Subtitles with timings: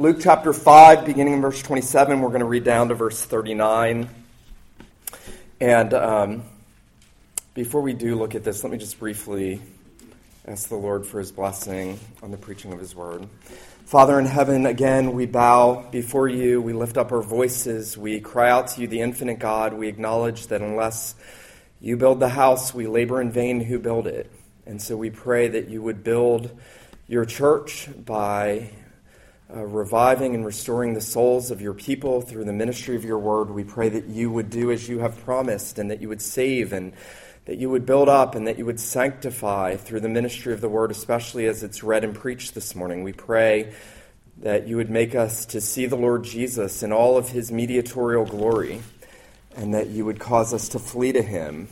[0.00, 4.08] Luke chapter 5, beginning in verse 27, we're going to read down to verse 39.
[5.60, 6.42] And um,
[7.52, 9.60] before we do look at this, let me just briefly
[10.46, 13.28] ask the Lord for his blessing on the preaching of his word.
[13.84, 16.62] Father in heaven, again, we bow before you.
[16.62, 17.98] We lift up our voices.
[17.98, 19.74] We cry out to you, the infinite God.
[19.74, 21.14] We acknowledge that unless
[21.78, 24.32] you build the house, we labor in vain who build it.
[24.64, 26.58] And so we pray that you would build
[27.06, 28.70] your church by
[29.54, 33.50] uh, reviving and restoring the souls of your people through the ministry of your word.
[33.50, 36.72] We pray that you would do as you have promised and that you would save
[36.72, 36.92] and
[37.46, 40.68] that you would build up and that you would sanctify through the ministry of the
[40.68, 43.02] word, especially as it's read and preached this morning.
[43.02, 43.72] We pray
[44.38, 48.24] that you would make us to see the Lord Jesus in all of his mediatorial
[48.24, 48.80] glory
[49.56, 51.68] and that you would cause us to flee to him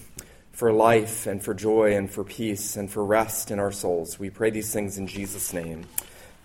[0.52, 4.18] for life and for joy and for peace and for rest in our souls.
[4.18, 5.84] We pray these things in Jesus' name.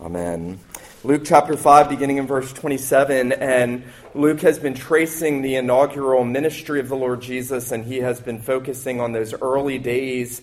[0.01, 0.59] Amen.
[1.03, 3.31] Luke chapter 5, beginning in verse 27.
[3.31, 3.83] And
[4.15, 8.41] Luke has been tracing the inaugural ministry of the Lord Jesus, and he has been
[8.41, 10.41] focusing on those early days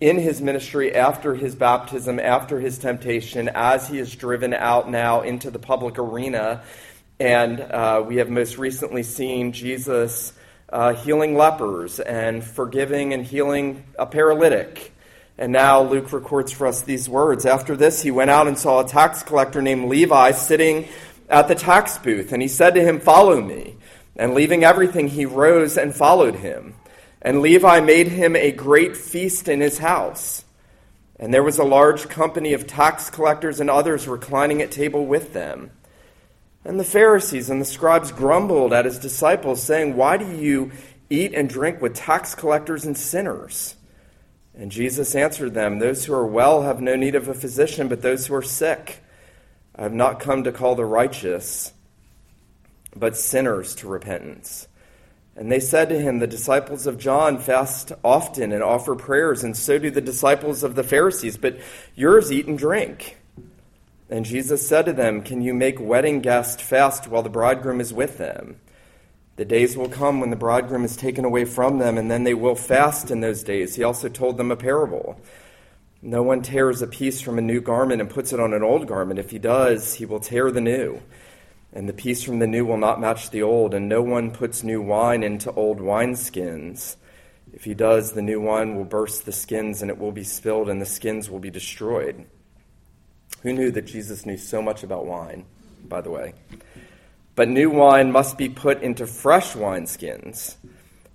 [0.00, 5.22] in his ministry after his baptism, after his temptation, as he is driven out now
[5.22, 6.62] into the public arena.
[7.18, 10.32] And uh, we have most recently seen Jesus
[10.68, 14.91] uh, healing lepers and forgiving and healing a paralytic
[15.42, 17.46] and now Luke records for us these words.
[17.46, 20.86] After this, he went out and saw a tax collector named Levi sitting
[21.28, 23.74] at the tax booth, and he said to him, Follow me.
[24.14, 26.76] And leaving everything, he rose and followed him.
[27.20, 30.44] And Levi made him a great feast in his house.
[31.18, 35.32] And there was a large company of tax collectors and others reclining at table with
[35.32, 35.72] them.
[36.64, 40.70] And the Pharisees and the scribes grumbled at his disciples, saying, Why do you
[41.10, 43.74] eat and drink with tax collectors and sinners?
[44.54, 48.02] And Jesus answered them, Those who are well have no need of a physician, but
[48.02, 49.02] those who are sick.
[49.74, 51.72] I have not come to call the righteous,
[52.94, 54.68] but sinners to repentance.
[55.34, 59.56] And they said to him, The disciples of John fast often and offer prayers, and
[59.56, 61.58] so do the disciples of the Pharisees, but
[61.94, 63.16] yours eat and drink.
[64.10, 67.94] And Jesus said to them, Can you make wedding guests fast while the bridegroom is
[67.94, 68.60] with them?
[69.36, 72.34] The days will come when the bridegroom is taken away from them, and then they
[72.34, 73.74] will fast in those days.
[73.74, 75.18] He also told them a parable.
[76.02, 78.86] No one tears a piece from a new garment and puts it on an old
[78.86, 79.18] garment.
[79.18, 81.00] If he does, he will tear the new.
[81.72, 84.62] And the piece from the new will not match the old, and no one puts
[84.62, 86.96] new wine into old wineskins.
[87.54, 90.68] If he does, the new wine will burst the skins, and it will be spilled,
[90.68, 92.26] and the skins will be destroyed.
[93.42, 95.46] Who knew that Jesus knew so much about wine,
[95.88, 96.34] by the way?
[97.34, 100.56] But new wine must be put into fresh wineskins,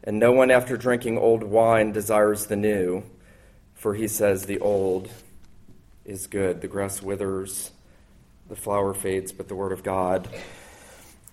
[0.04, 3.04] and no one after drinking old wine desires the new,
[3.76, 5.10] for he says the old
[6.06, 6.62] is good.
[6.62, 7.72] The grass withers,
[8.50, 10.28] the flower fades, but the word of God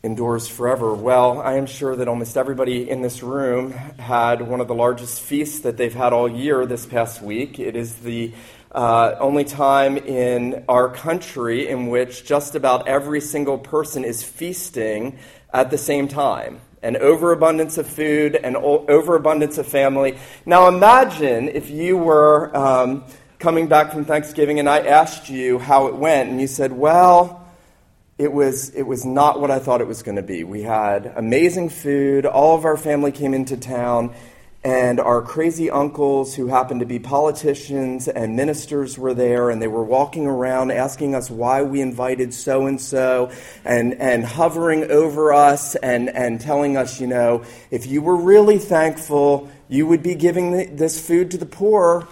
[0.03, 0.93] endures forever.
[0.93, 5.23] Well, I am sure that almost everybody in this room had one of the largest
[5.23, 7.59] feasts that they've had all year this past week.
[7.59, 8.35] It is the
[8.75, 15.19] uh, only time in our country in which just about every single person is feasting
[15.53, 16.61] at the same time.
[16.83, 20.19] An overabundance of food, an overabundance of family.
[20.45, 23.05] Now imagine if you were um,
[23.39, 27.47] coming back from Thanksgiving and I asked you how it went, and you said, well,
[28.19, 30.45] it was, it was not what I thought it was going to be.
[30.45, 34.15] We had amazing food, all of our family came into town,
[34.65, 39.69] and our crazy uncles who happened to be politicians and ministers were there and they
[39.69, 43.31] were walking around asking us why we invited so and so
[43.67, 49.51] and hovering over us and and telling us you know if you were really thankful
[49.69, 52.07] you would be giving this food to the poor.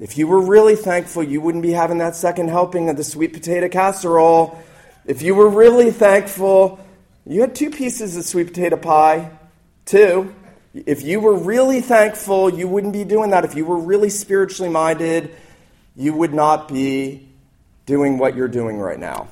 [0.00, 3.32] If you were really thankful you wouldn't be having that second helping of the sweet
[3.32, 4.62] potato casserole.
[5.06, 6.84] If you were really thankful
[7.26, 9.30] you had two pieces of sweet potato pie
[9.86, 10.34] two
[10.74, 13.44] if you were really thankful, you wouldn't be doing that.
[13.44, 15.34] If you were really spiritually minded,
[15.94, 17.28] you would not be
[17.86, 19.28] doing what you're doing right now.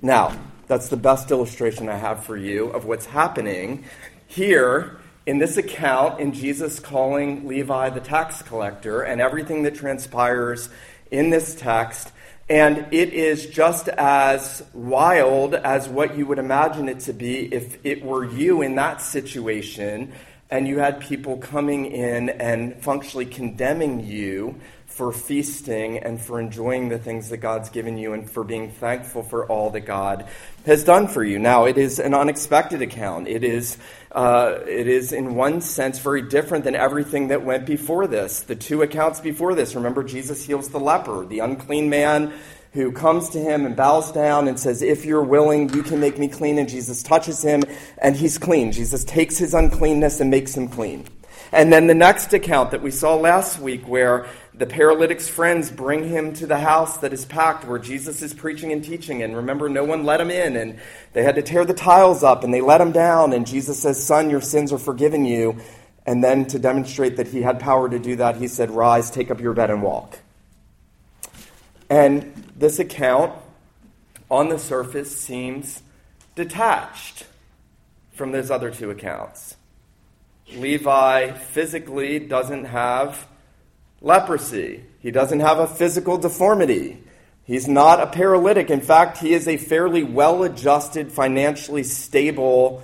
[0.00, 0.34] Now,
[0.66, 3.84] that's the best illustration I have for you of what's happening
[4.26, 10.70] here in this account in Jesus calling Levi the tax collector and everything that transpires
[11.10, 12.10] in this text.
[12.48, 17.84] And it is just as wild as what you would imagine it to be if
[17.84, 20.14] it were you in that situation
[20.50, 26.88] and you had people coming in and functionally condemning you for feasting and for enjoying
[26.88, 30.26] the things that God's given you and for being thankful for all that God
[30.66, 31.38] has done for you.
[31.38, 33.28] Now, it is an unexpected account.
[33.28, 33.78] It is,
[34.10, 38.40] uh, it is in one sense, very different than everything that went before this.
[38.40, 42.32] The two accounts before this, remember, Jesus heals the leper, the unclean man
[42.82, 46.18] who comes to him and bows down and says, If you're willing, you can make
[46.18, 46.58] me clean.
[46.58, 47.62] And Jesus touches him
[47.98, 48.72] and he's clean.
[48.72, 51.04] Jesus takes his uncleanness and makes him clean.
[51.50, 56.08] And then the next account that we saw last week, where the paralytic's friends bring
[56.08, 59.22] him to the house that is packed, where Jesus is preaching and teaching.
[59.22, 60.78] And remember, no one let him in, and
[61.14, 63.32] they had to tear the tiles up, and they let him down.
[63.32, 65.58] And Jesus says, Son, your sins are forgiven you.
[66.06, 69.30] And then to demonstrate that he had power to do that, he said, Rise, take
[69.30, 70.18] up your bed, and walk.
[71.90, 73.32] And this account,
[74.30, 75.82] on the surface, seems
[76.34, 77.26] detached
[78.12, 79.56] from those other two accounts.
[80.54, 83.26] Levi physically doesn't have
[84.00, 87.02] leprosy, he doesn't have a physical deformity.
[87.44, 88.68] He's not a paralytic.
[88.68, 92.82] In fact, he is a fairly well adjusted, financially stable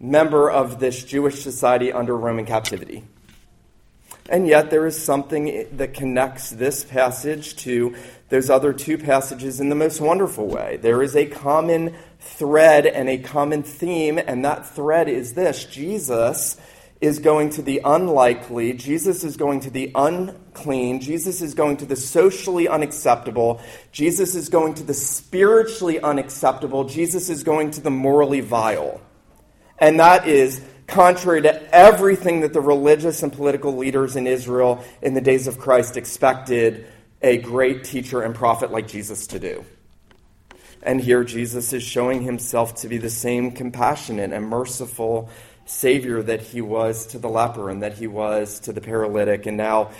[0.00, 3.04] member of this Jewish society under Roman captivity.
[4.28, 7.94] And yet, there is something that connects this passage to
[8.28, 10.78] those other two passages in the most wonderful way.
[10.80, 15.64] There is a common thread and a common theme, and that thread is this.
[15.64, 16.56] Jesus
[17.00, 21.86] is going to the unlikely, Jesus is going to the unclean, Jesus is going to
[21.86, 27.90] the socially unacceptable, Jesus is going to the spiritually unacceptable, Jesus is going to the
[27.90, 29.00] morally vile.
[29.78, 30.60] And that is
[30.90, 35.58] contrary to everything that the religious and political leaders in Israel in the days of
[35.58, 36.86] Christ expected
[37.22, 39.64] a great teacher and prophet like Jesus to do.
[40.82, 45.30] And here Jesus is showing himself to be the same compassionate and merciful
[45.66, 49.46] Savior that he was to the leper and that he was to the paralytic.
[49.46, 49.90] And now,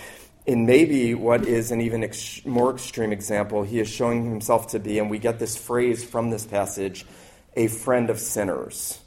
[0.46, 4.78] in maybe what is an even ex- more extreme example, he is showing himself to
[4.78, 7.04] be, and we get this phrase from this passage,
[7.54, 8.98] a friend of sinners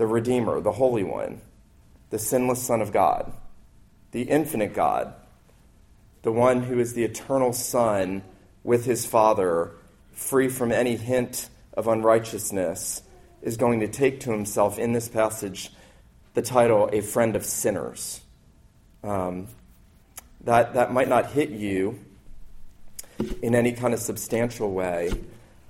[0.00, 1.42] the Redeemer, the Holy One,
[2.08, 3.30] the sinless Son of God,
[4.12, 5.12] the infinite God,
[6.22, 8.22] the one who is the eternal Son
[8.64, 9.72] with his Father,
[10.14, 13.02] free from any hint of unrighteousness,
[13.42, 15.70] is going to take to himself in this passage
[16.32, 18.22] the title, A Friend of Sinners.
[19.04, 19.48] Um,
[20.44, 21.98] that, that might not hit you
[23.42, 25.10] in any kind of substantial way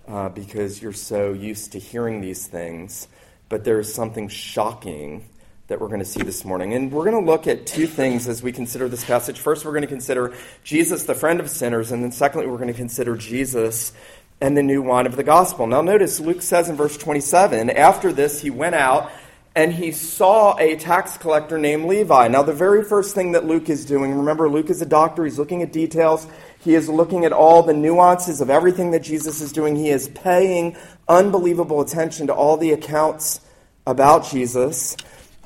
[0.07, 3.09] uh, because you're so used to hearing these things
[3.51, 5.29] but there is something shocking
[5.67, 6.73] that we're going to see this morning.
[6.73, 9.39] And we're going to look at two things as we consider this passage.
[9.39, 12.69] First, we're going to consider Jesus, the friend of sinners, and then secondly, we're going
[12.69, 13.93] to consider Jesus
[14.41, 15.67] and the new wine of the gospel.
[15.67, 19.13] Now, notice Luke says in verse 27 after this, he went out
[19.55, 22.29] and he saw a tax collector named Levi.
[22.29, 25.39] Now, the very first thing that Luke is doing, remember, Luke is a doctor, he's
[25.39, 26.27] looking at details,
[26.63, 30.09] he is looking at all the nuances of everything that Jesus is doing, he is
[30.09, 30.77] paying
[31.09, 33.41] unbelievable attention to all the accounts
[33.87, 34.97] about Jesus.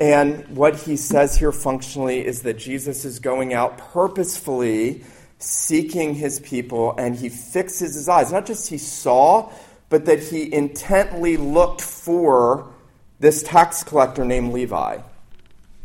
[0.01, 5.05] And what he says here functionally is that Jesus is going out purposefully
[5.39, 8.33] seeking his people, and he fixes his eyes.
[8.33, 9.53] Not just he saw,
[9.89, 12.73] but that he intently looked for
[13.21, 14.99] this tax collector named Levi.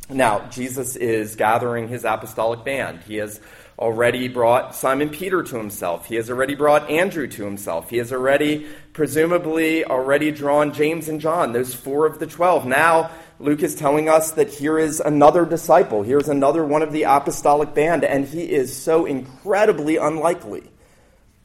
[0.09, 3.01] Now, Jesus is gathering his apostolic band.
[3.03, 3.39] He has
[3.79, 6.05] already brought Simon Peter to himself.
[6.05, 7.89] He has already brought Andrew to himself.
[7.89, 12.65] He has already, presumably, already drawn James and John, those four of the twelve.
[12.65, 13.09] Now,
[13.39, 16.03] Luke is telling us that here is another disciple.
[16.03, 20.69] Here's another one of the apostolic band, and he is so incredibly unlikely.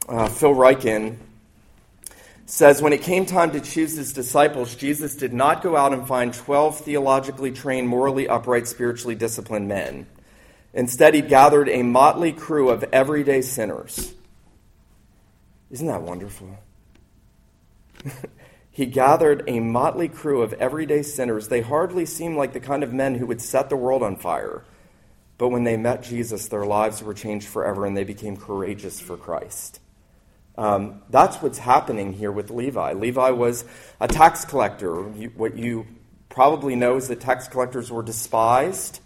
[0.08, 1.16] Uh, Phil Ryken
[2.46, 6.06] says when it came time to choose his disciples, Jesus did not go out and
[6.06, 10.06] find 12 theologically trained, morally upright, spiritually disciplined men.
[10.74, 14.12] Instead, he gathered a motley crew of everyday sinners.
[15.70, 16.58] Isn't that wonderful?
[18.72, 21.46] he gathered a motley crew of everyday sinners.
[21.46, 24.64] They hardly seemed like the kind of men who would set the world on fire.
[25.38, 29.16] But when they met Jesus, their lives were changed forever and they became courageous for
[29.16, 29.81] Christ.
[30.56, 32.93] Um, that's what's happening here with Levi.
[32.93, 33.64] Levi was
[34.00, 34.94] a tax collector.
[35.02, 35.86] what you
[36.28, 39.00] probably know is that tax collectors were despised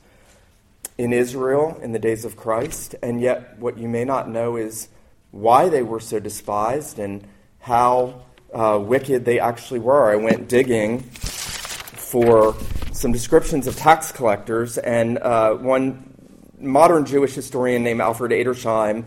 [0.96, 4.88] in Israel in the days of Christ, and yet what you may not know is
[5.30, 7.26] why they were so despised and
[7.60, 10.10] how uh, wicked they actually were.
[10.10, 12.56] I went digging for
[12.92, 16.14] some descriptions of tax collectors, and uh, one
[16.58, 19.04] modern Jewish historian named Alfred Edersheim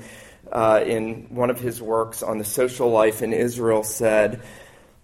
[0.52, 4.42] uh, in one of his works on the social life in Israel said,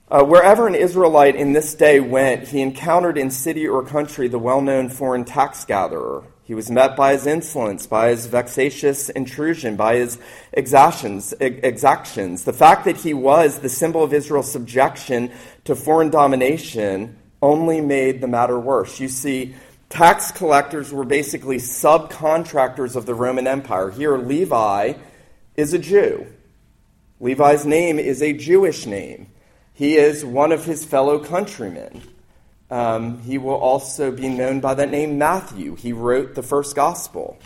[0.10, 4.40] uh, Wherever an Israelite in this day went, he encountered in city or country the
[4.40, 6.24] well known foreign tax gatherer.
[6.48, 10.18] He was met by his insolence, by his vexatious intrusion, by his
[10.54, 12.46] exactions, exactions.
[12.46, 15.30] The fact that he was the symbol of Israel's subjection
[15.66, 18.98] to foreign domination only made the matter worse.
[19.02, 19.56] You see,
[19.90, 23.92] tax collectors were basically subcontractors of the Roman Empire.
[23.92, 24.94] Here, Levi
[25.58, 26.28] is a Jew.
[27.20, 29.28] Levi's name is a Jewish name.
[29.74, 32.04] He is one of his fellow countrymen.
[32.70, 35.76] Um, he will also be known by that name Matthew.
[35.76, 37.40] He wrote the first gospel.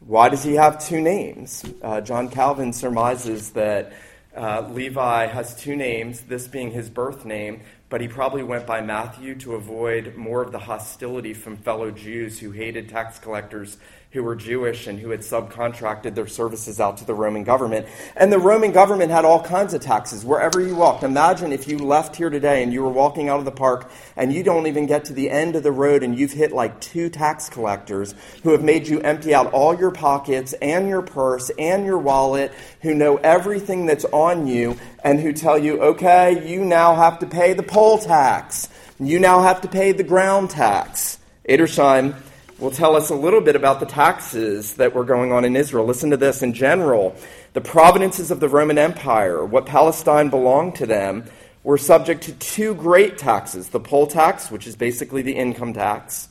[0.00, 1.64] Why does he have two names?
[1.82, 3.92] Uh, John Calvin surmises that
[4.36, 8.80] uh, Levi has two names, this being his birth name, but he probably went by
[8.80, 13.78] Matthew to avoid more of the hostility from fellow Jews who hated tax collectors
[14.10, 17.86] who were Jewish and who had subcontracted their services out to the Roman government.
[18.16, 21.02] And the Roman government had all kinds of taxes wherever you walked.
[21.02, 24.32] Imagine if you left here today and you were walking out of the park and
[24.32, 27.10] you don't even get to the end of the road and you've hit like two
[27.10, 31.84] tax collectors who have made you empty out all your pockets and your purse and
[31.84, 32.50] your wallet,
[32.80, 37.26] who know everything that's on you and who tell you, okay, you now have to
[37.26, 38.70] pay the poll tax.
[38.98, 41.18] You now have to pay the ground tax.
[41.46, 42.14] Edersheim
[42.58, 45.84] will tell us a little bit about the taxes that were going on in Israel.
[45.86, 47.14] Listen to this in general.
[47.52, 51.24] The provinces of the Roman Empire, what Palestine belonged to them,
[51.62, 56.28] were subject to two great taxes the poll tax, which is basically the income tax,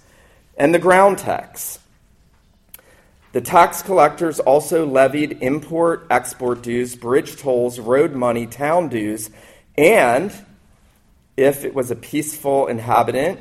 [0.57, 1.79] and the ground tax.
[3.31, 9.29] The tax collectors also levied import export dues, bridge tolls, road money, town dues,
[9.77, 10.34] and
[11.38, 13.39] if it was a peaceful inhabitant,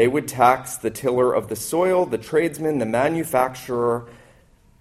[0.00, 4.08] they would tax the tiller of the soil, the tradesman, the manufacturer,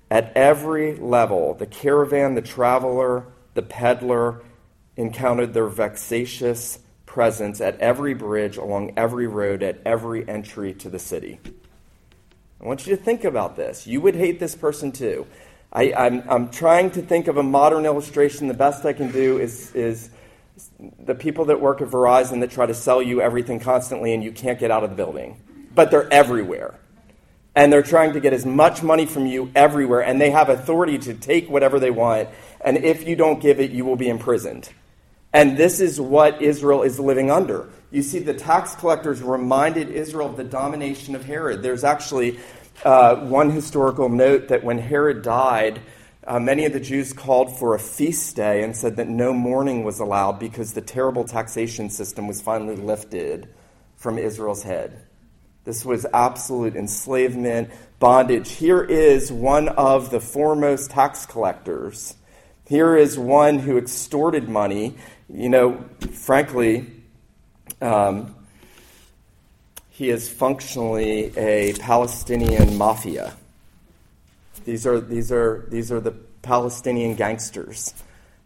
[0.10, 1.56] at every level.
[1.56, 4.42] The caravan, the traveler, the peddler
[4.96, 11.00] encountered their vexatious presence at every bridge, along every road, at every entry to the
[11.00, 11.42] city.
[12.62, 13.86] I want you to think about this.
[13.86, 15.28] You would hate this person too.
[15.74, 15.92] I,
[16.30, 18.48] am trying to think of a modern illustration.
[18.48, 20.12] The best I can do is, is
[21.00, 24.32] the people that work at Verizon that try to sell you everything constantly and you
[24.32, 25.42] can't get out of the building.
[25.74, 26.80] But they're everywhere.
[27.56, 30.98] And they're trying to get as much money from you everywhere, and they have authority
[31.00, 32.30] to take whatever they want.
[32.62, 34.70] And if you don't give it, you will be imprisoned.
[35.34, 37.70] And this is what Israel is living under.
[37.92, 41.62] You see, the tax collectors reminded Israel of the domination of Herod.
[41.62, 42.40] There's actually
[42.84, 45.82] uh, one historical note that when Herod died,
[46.30, 49.84] uh, many of the Jews called for a feast day and said that no mourning
[49.84, 53.50] was allowed because the terrible taxation system was finally lifted
[53.96, 55.08] from Israel's head.
[55.64, 58.52] This was absolute enslavement, bondage.
[58.52, 62.14] Here is one of the foremost tax collectors.
[62.68, 64.96] Here is one who extorted money.
[65.28, 66.86] You know, frankly,
[67.82, 68.36] um,
[69.90, 73.34] he is functionally a Palestinian mafia.
[74.70, 76.12] These are, these are, these are the
[76.44, 77.92] Palestinian gangsters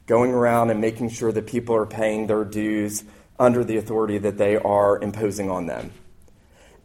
[0.05, 3.03] going around and making sure that people are paying their dues
[3.37, 5.91] under the authority that they are imposing on them.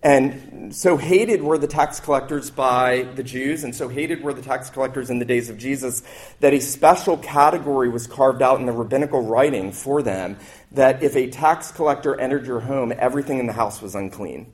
[0.02, 4.42] And so hated were the tax collectors by the Jews, and so hated were the
[4.42, 6.02] tax collectors in the days of Jesus,
[6.40, 10.36] that a special category was carved out in the rabbinical writing for them
[10.72, 14.52] that if a tax collector entered your home, everything in the house was unclean.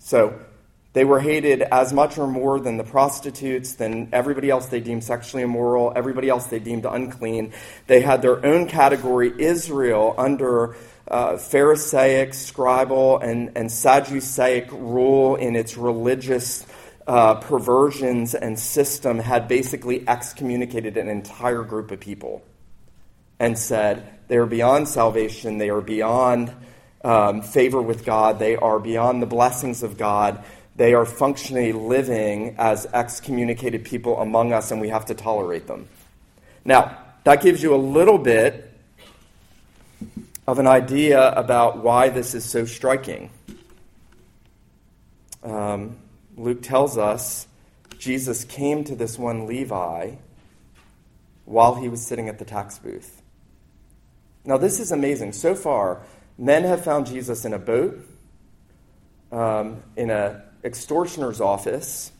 [0.00, 0.38] So
[0.94, 5.02] they were hated as much or more than the prostitutes, than everybody else they deemed
[5.02, 7.52] sexually immoral, everybody else they deemed unclean.
[7.88, 10.76] They had their own category, Israel, under
[11.08, 16.64] uh, Pharisaic, scribal, and, and Sadduceic rule in its religious
[17.08, 22.42] uh, perversions and system, had basically excommunicated an entire group of people
[23.40, 26.54] and said they are beyond salvation, they are beyond
[27.02, 30.42] um, favor with God, they are beyond the blessings of God
[30.76, 35.88] they are functionally living as excommunicated people among us, and we have to tolerate them.
[36.64, 38.70] Now, that gives you a little bit
[40.46, 43.30] of an idea about why this is so striking.
[45.42, 45.96] Um,
[46.36, 47.46] Luke tells us
[47.98, 50.12] Jesus came to this one Levi
[51.44, 53.22] while he was sitting at the tax booth.
[54.44, 55.32] Now, this is amazing.
[55.32, 56.02] So far,
[56.36, 58.06] men have found Jesus in a boat,
[59.32, 62.10] um, in a extortioner's office.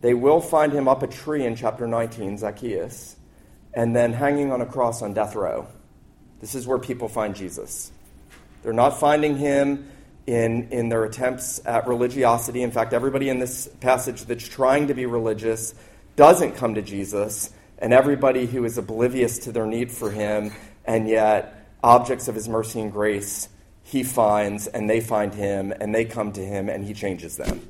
[0.00, 3.16] They will find him up a tree in chapter 19, Zacchaeus,
[3.74, 5.66] and then hanging on a cross on death row.
[6.40, 7.90] This is where people find Jesus.
[8.62, 9.90] They're not finding him
[10.26, 12.62] in, in their attempts at religiosity.
[12.62, 15.74] In fact, everybody in this passage that's trying to be religious
[16.14, 20.52] doesn't come to Jesus, and everybody who is oblivious to their need for him
[20.84, 23.48] and yet objects of his mercy and grace
[23.88, 27.66] he finds, and they find him, and they come to him, and he changes them.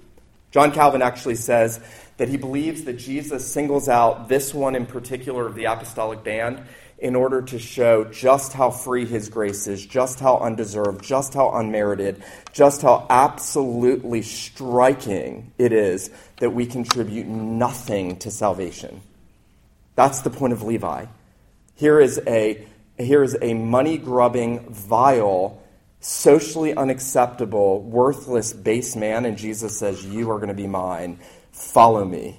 [0.50, 1.78] John Calvin actually says
[2.16, 6.60] that he believes that Jesus singles out this one in particular of the apostolic band
[6.98, 11.52] in order to show just how free his grace is, just how undeserved, just how
[11.52, 12.20] unmerited,
[12.52, 19.00] just how absolutely striking it is that we contribute nothing to salvation.
[19.94, 21.06] That's the point of Levi.
[21.76, 22.66] Here is a,
[22.98, 25.62] here is a money grubbing, vile,
[26.00, 31.18] socially unacceptable, worthless base man, and Jesus says, You are going to be mine.
[31.52, 32.38] Follow me.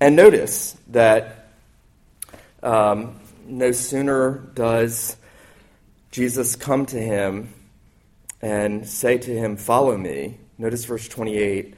[0.00, 1.50] And notice that
[2.62, 5.16] um, no sooner does
[6.10, 7.52] Jesus come to him
[8.40, 10.38] and say to him, Follow me.
[10.58, 11.74] Notice verse 28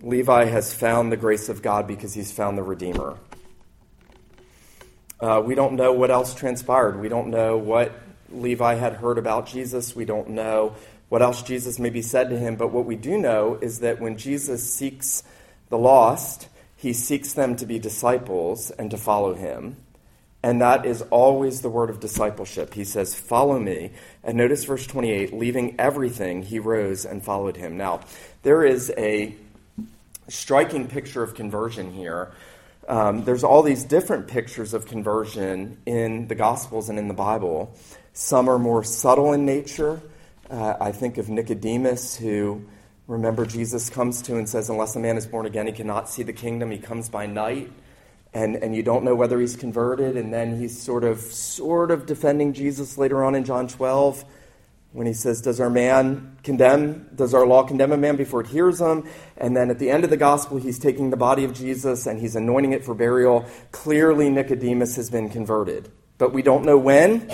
[0.00, 3.18] Levi has found the grace of God because he's found the Redeemer.
[5.20, 7.00] Uh, we don't know what else transpired.
[7.00, 7.92] We don't know what
[8.30, 9.96] Levi had heard about Jesus.
[9.96, 10.74] We don't know
[11.08, 12.56] what else Jesus maybe said to him.
[12.56, 15.22] But what we do know is that when Jesus seeks
[15.68, 19.76] the lost, he seeks them to be disciples and to follow him.
[20.42, 22.74] And that is always the word of discipleship.
[22.74, 23.90] He says, Follow me.
[24.22, 27.76] And notice verse 28 leaving everything, he rose and followed him.
[27.76, 28.00] Now,
[28.44, 29.34] there is a
[30.28, 32.30] striking picture of conversion here.
[32.88, 37.76] Um, there's all these different pictures of conversion in the Gospels and in the Bible.
[38.14, 40.00] Some are more subtle in nature.
[40.50, 42.64] Uh, I think of Nicodemus, who,
[43.06, 46.22] remember, Jesus comes to and says, Unless a man is born again, he cannot see
[46.22, 46.70] the kingdom.
[46.70, 47.70] He comes by night
[48.32, 50.16] and, and you don't know whether he's converted.
[50.16, 54.24] And then he's sort of sort of defending Jesus later on in John 12
[54.92, 57.08] when he says, Does our man condemn?
[57.14, 59.08] Does our law condemn a man before it hears him?
[59.36, 62.18] And then at the end of the gospel, he's taking the body of Jesus and
[62.20, 63.46] he's anointing it for burial.
[63.72, 65.90] Clearly, Nicodemus has been converted.
[66.16, 67.30] But we don't know when.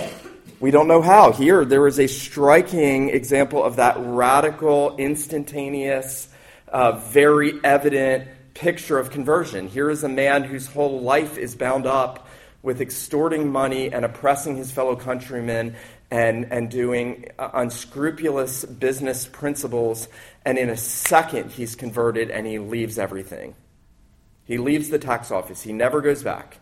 [0.61, 1.33] We don't know how.
[1.33, 6.29] Here, there is a striking example of that radical, instantaneous,
[6.69, 9.69] uh, very evident picture of conversion.
[9.69, 12.29] Here is a man whose whole life is bound up
[12.63, 15.77] with extorting money and oppressing his fellow countrymen
[16.15, 20.07] and, and doing unscrupulous business principles.
[20.45, 23.57] And in a second, he's converted and he leaves everything.
[24.45, 26.59] He leaves the tax office, he never goes back.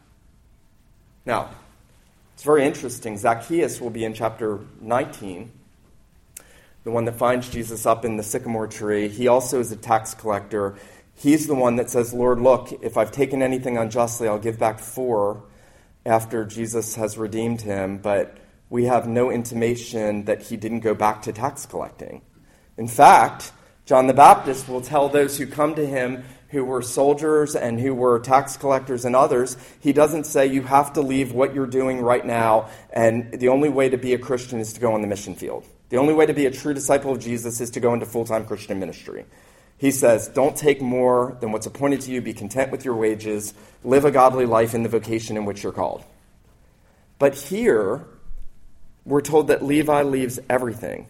[1.26, 1.50] Now,
[2.32, 3.18] it's very interesting.
[3.18, 5.52] Zacchaeus will be in chapter 19,
[6.84, 9.08] the one that finds Jesus up in the sycamore tree.
[9.08, 10.76] He also is a tax collector.
[11.14, 14.78] He's the one that says, Lord, look, if I've taken anything unjustly, I'll give back
[14.78, 15.42] four
[16.06, 17.98] after Jesus has redeemed him.
[17.98, 18.38] But
[18.72, 22.22] we have no intimation that he didn't go back to tax collecting.
[22.78, 23.52] In fact,
[23.84, 27.94] John the Baptist will tell those who come to him who were soldiers and who
[27.94, 32.00] were tax collectors and others, he doesn't say you have to leave what you're doing
[32.00, 35.06] right now, and the only way to be a Christian is to go on the
[35.06, 35.66] mission field.
[35.90, 38.24] The only way to be a true disciple of Jesus is to go into full
[38.24, 39.26] time Christian ministry.
[39.76, 43.52] He says, Don't take more than what's appointed to you, be content with your wages,
[43.84, 46.04] live a godly life in the vocation in which you're called.
[47.18, 48.06] But here,
[49.04, 51.08] we're told that Levi leaves everything.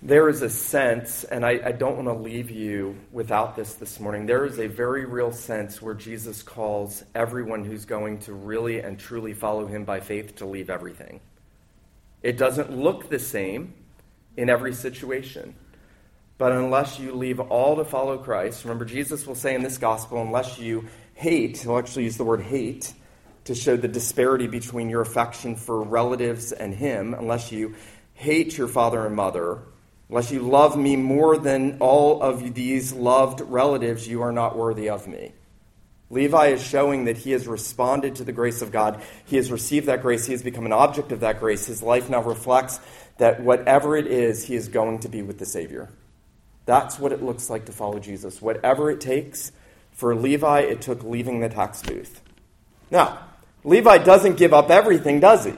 [0.00, 3.98] There is a sense, and I, I don't want to leave you without this this
[3.98, 4.26] morning.
[4.26, 8.96] There is a very real sense where Jesus calls everyone who's going to really and
[8.96, 11.18] truly follow him by faith to leave everything.
[12.22, 13.74] It doesn't look the same
[14.36, 15.56] in every situation.
[16.38, 20.22] But unless you leave all to follow Christ, remember, Jesus will say in this gospel,
[20.22, 22.94] unless you hate, he'll actually use the word hate
[23.48, 27.74] to show the disparity between your affection for relatives and him, unless you
[28.12, 29.58] hate your father and mother,
[30.10, 34.90] unless you love me more than all of these loved relatives, you are not worthy
[34.90, 35.32] of me.
[36.10, 39.02] Levi is showing that he has responded to the grace of God.
[39.24, 40.26] He has received that grace.
[40.26, 41.64] He has become an object of that grace.
[41.64, 42.80] His life now reflects
[43.16, 45.88] that whatever it is, he is going to be with the Savior.
[46.66, 48.42] That's what it looks like to follow Jesus.
[48.42, 49.52] Whatever it takes.
[49.92, 52.20] For Levi, it took leaving the tax booth.
[52.90, 53.27] Now,
[53.64, 55.54] Levi doesn't give up everything, does he?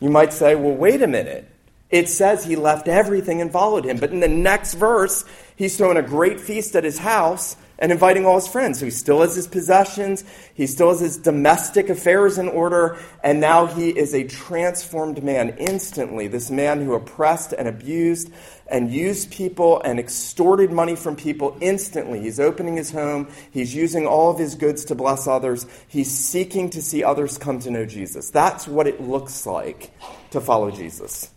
[0.00, 1.48] You might say, well, wait a minute.
[1.90, 3.98] It says he left everything and followed him.
[3.98, 5.24] But in the next verse,
[5.56, 8.78] he's throwing a great feast at his house and inviting all his friends.
[8.78, 10.24] So he still has his possessions,
[10.54, 15.50] he still has his domestic affairs in order, and now he is a transformed man
[15.58, 16.28] instantly.
[16.28, 18.30] This man who oppressed and abused
[18.72, 22.20] and used people and extorted money from people instantly.
[22.20, 26.70] He's opening his home, he's using all of his goods to bless others, he's seeking
[26.70, 28.30] to see others come to know Jesus.
[28.30, 29.92] That's what it looks like
[30.30, 31.30] to follow Jesus.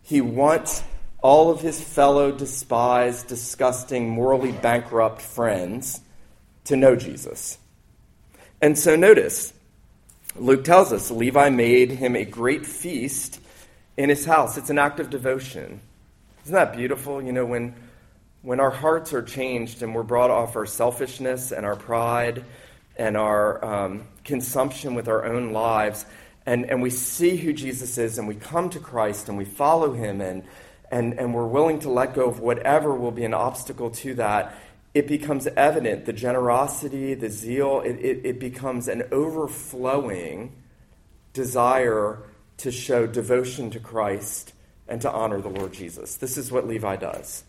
[0.00, 0.84] He wants
[1.20, 6.00] all of his fellow despised, disgusting, morally bankrupt friends
[6.66, 7.58] to know Jesus.
[8.62, 9.52] And so notice,
[10.36, 13.40] Luke tells us Levi made him a great feast
[13.96, 14.56] in his house.
[14.56, 15.80] It's an act of devotion.
[16.46, 17.20] Isn't that beautiful?
[17.20, 17.74] You know, when,
[18.42, 22.44] when our hearts are changed and we're brought off our selfishness and our pride
[22.96, 26.06] and our um, consumption with our own lives,
[26.46, 29.92] and, and we see who Jesus is and we come to Christ and we follow
[29.92, 30.44] him and,
[30.88, 34.56] and, and we're willing to let go of whatever will be an obstacle to that,
[34.94, 40.52] it becomes evident the generosity, the zeal, it, it, it becomes an overflowing
[41.32, 42.20] desire
[42.58, 44.52] to show devotion to Christ
[44.88, 46.16] and to honor the Lord Jesus.
[46.16, 47.44] This is what Levi does.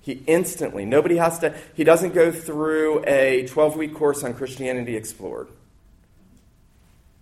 [0.00, 4.96] He instantly, nobody has to, he doesn't go through a 12 week course on Christianity
[4.96, 5.48] Explored.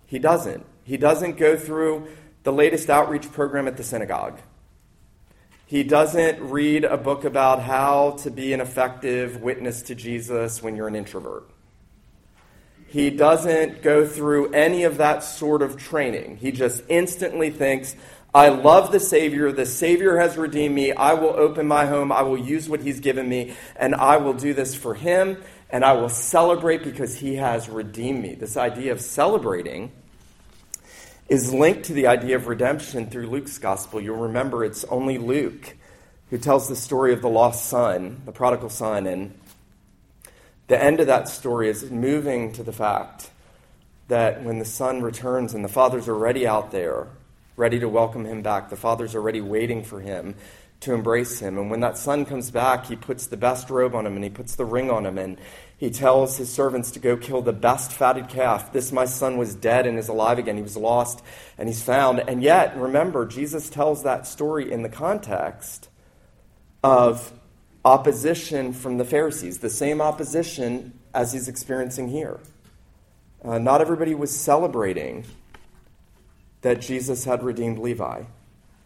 [0.07, 0.65] He doesn't.
[0.83, 2.07] He doesn't go through
[2.43, 4.39] the latest outreach program at the synagogue.
[5.67, 10.75] He doesn't read a book about how to be an effective witness to Jesus when
[10.75, 11.47] you're an introvert.
[12.87, 16.37] He doesn't go through any of that sort of training.
[16.37, 17.95] He just instantly thinks,
[18.33, 19.51] I love the Savior.
[19.51, 20.91] The Savior has redeemed me.
[20.91, 22.11] I will open my home.
[22.11, 25.83] I will use what He's given me, and I will do this for Him, and
[25.83, 28.35] I will celebrate because He has redeemed me.
[28.35, 29.91] This idea of celebrating
[31.27, 33.99] is linked to the idea of redemption through Luke's gospel.
[33.99, 35.75] You'll remember it's only Luke
[36.29, 39.39] who tells the story of the lost son, the prodigal son, and
[40.67, 43.31] the end of that story is moving to the fact
[44.07, 47.07] that when the son returns and the father's already out there,
[47.59, 48.69] ready to welcome him back.
[48.69, 50.33] The father's already waiting for him
[50.79, 51.57] to embrace him.
[51.57, 54.29] And when that son comes back, he puts the best robe on him and he
[54.29, 55.37] puts the ring on him and
[55.77, 58.71] he tells his servants to go kill the best fatted calf.
[58.71, 60.55] This my son was dead and is alive again.
[60.55, 61.21] He was lost
[61.57, 62.21] and he's found.
[62.29, 65.89] And yet, remember, Jesus tells that story in the context
[66.81, 67.33] of
[67.83, 72.39] opposition from the Pharisees, the same opposition as he's experiencing here.
[73.43, 75.25] Uh, not everybody was celebrating
[76.61, 78.23] that Jesus had redeemed Levi.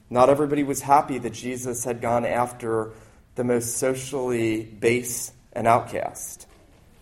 [0.09, 2.91] Not everybody was happy that Jesus had gone after
[3.35, 6.45] the most socially base and outcast.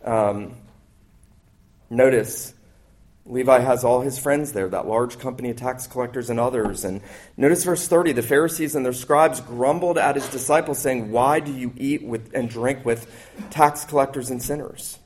[0.03, 0.55] Um,
[1.89, 2.53] notice,
[3.25, 6.83] Levi has all his friends there, that large company of tax collectors and others.
[6.83, 7.01] And
[7.37, 11.51] notice verse 30 the Pharisees and their scribes grumbled at his disciples, saying, Why do
[11.53, 13.11] you eat with, and drink with
[13.51, 14.99] tax collectors and sinners?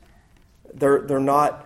[0.72, 1.65] They're, they're not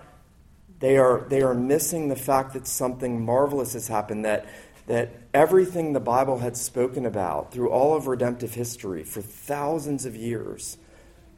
[0.81, 4.47] they are, they are missing the fact that something marvelous has happened, that,
[4.87, 10.17] that everything the Bible had spoken about through all of redemptive history for thousands of
[10.17, 10.79] years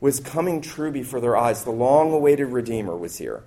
[0.01, 1.65] was coming true before their eyes.
[1.65, 3.45] The long awaited Redeemer was here.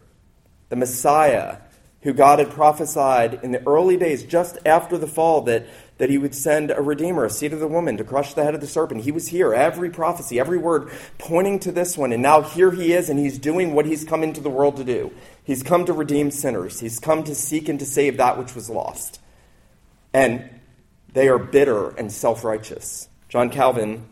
[0.69, 1.57] The Messiah,
[2.01, 5.65] who God had prophesied in the early days, just after the fall, that
[5.97, 8.53] that he would send a redeemer, a seed of the woman, to crush the head
[8.53, 9.01] of the serpent.
[9.01, 9.53] He was here.
[9.53, 12.11] Every prophecy, every word pointing to this one.
[12.11, 14.83] And now here he is, and he's doing what he's come into the world to
[14.83, 15.11] do.
[15.43, 18.69] He's come to redeem sinners, he's come to seek and to save that which was
[18.69, 19.21] lost.
[20.13, 20.49] And
[21.13, 23.07] they are bitter and self righteous.
[23.29, 24.05] John Calvin,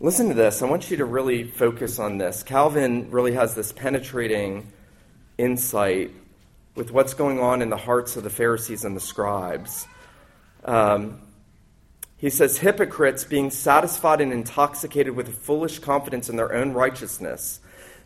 [0.00, 0.62] listen to this.
[0.62, 2.42] I want you to really focus on this.
[2.42, 4.66] Calvin really has this penetrating
[5.38, 6.12] insight
[6.76, 9.86] with what's going on in the hearts of the Pharisees and the scribes.
[10.66, 11.22] Um,
[12.18, 17.60] he says, hypocrites, being satisfied and intoxicated with a foolish confidence in their own righteousness,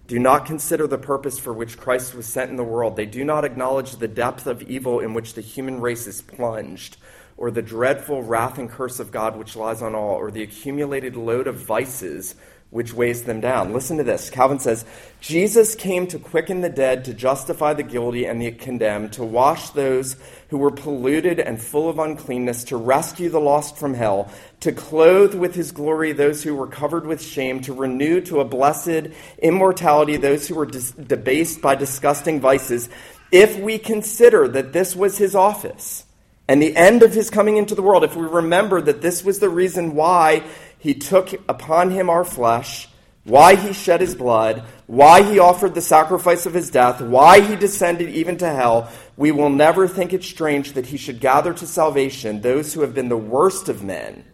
[0.07, 2.96] do not consider the purpose for which Christ was sent in the world.
[2.96, 6.96] They do not acknowledge the depth of evil in which the human race is plunged,
[7.37, 11.16] or the dreadful wrath and curse of God which lies on all, or the accumulated
[11.16, 12.35] load of vices
[12.70, 13.72] which weighs them down.
[13.72, 14.30] Listen to this.
[14.30, 14.85] Calvin says,
[15.20, 19.70] Jesus came to quicken the dead, to justify the guilty and the condemned, to wash
[19.70, 20.16] those
[20.48, 24.30] who were polluted and full of uncleanness, to rescue the lost from hell,
[24.61, 28.44] to clothe with his glory those who were covered with shame, to renew to a
[28.44, 32.88] blessed immortality those who were dis- debased by disgusting vices.
[33.33, 36.04] If we consider that this was his office
[36.48, 39.38] and the end of his coming into the world, if we remember that this was
[39.38, 40.42] the reason why
[40.81, 42.88] he took upon him our flesh,
[43.25, 47.55] why he shed his blood, why he offered the sacrifice of his death, why he
[47.55, 51.66] descended even to hell, we will never think it strange that he should gather to
[51.66, 54.25] salvation those who have been the worst of men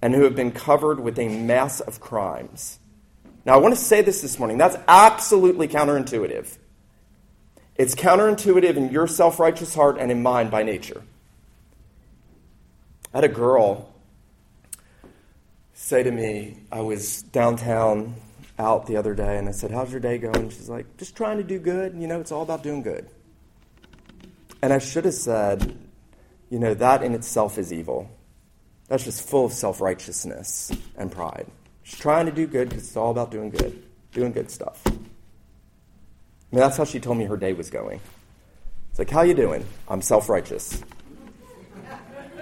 [0.00, 2.78] and who have been covered with a mass of crimes.
[3.44, 4.56] Now, I want to say this this morning.
[4.56, 6.56] That's absolutely counterintuitive.
[7.76, 11.02] It's counterintuitive in your self righteous heart and in mine by nature.
[13.12, 13.87] I had a girl
[15.88, 18.14] say to me, I was downtown
[18.58, 20.50] out the other day and I said, How's your day going?
[20.50, 21.94] She's like, Just trying to do good.
[21.96, 23.08] You know, it's all about doing good.
[24.60, 25.78] And I should have said,
[26.50, 28.10] You know, that in itself is evil.
[28.88, 31.46] That's just full of self righteousness and pride.
[31.84, 34.82] She's trying to do good because it's all about doing good, doing good stuff.
[34.86, 38.02] I mean, that's how she told me her day was going.
[38.90, 39.64] It's like, How you doing?
[39.88, 40.82] I'm self righteous.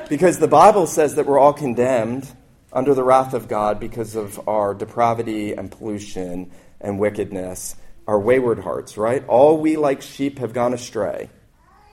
[0.08, 2.28] Because the Bible says that we're all condemned
[2.76, 7.74] under the wrath of God because of our depravity and pollution and wickedness,
[8.06, 9.26] our wayward hearts, right?
[9.28, 11.30] All we like sheep have gone astray.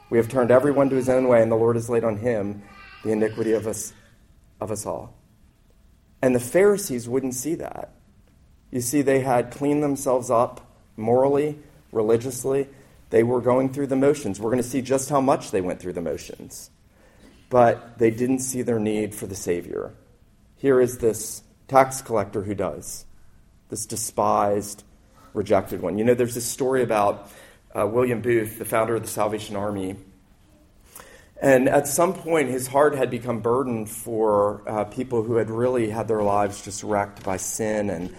[0.10, 2.64] We have turned everyone to his own way, and the Lord has laid on him
[3.06, 3.94] the iniquity of us,
[4.60, 5.16] of us all.
[6.22, 7.94] And the Pharisees wouldn't see that.
[8.70, 11.60] You see, they had cleaned themselves up morally,
[11.94, 12.68] religiously.
[13.10, 14.38] They were going through the motions.
[14.38, 16.72] We're going to see just how much they went through the motions.
[17.50, 19.94] But they didn't see their need for the Savior.
[20.64, 23.06] Here is this tax collector who does,
[23.70, 24.86] this despised,
[25.34, 25.98] rejected one.
[25.98, 27.30] You know, there's this story about
[27.78, 29.98] uh, William Booth, the founder of the Salvation Army.
[31.42, 35.90] And at some point, his heart had become burdened for uh, people who had really
[35.90, 38.16] had their lives just wrecked by sin and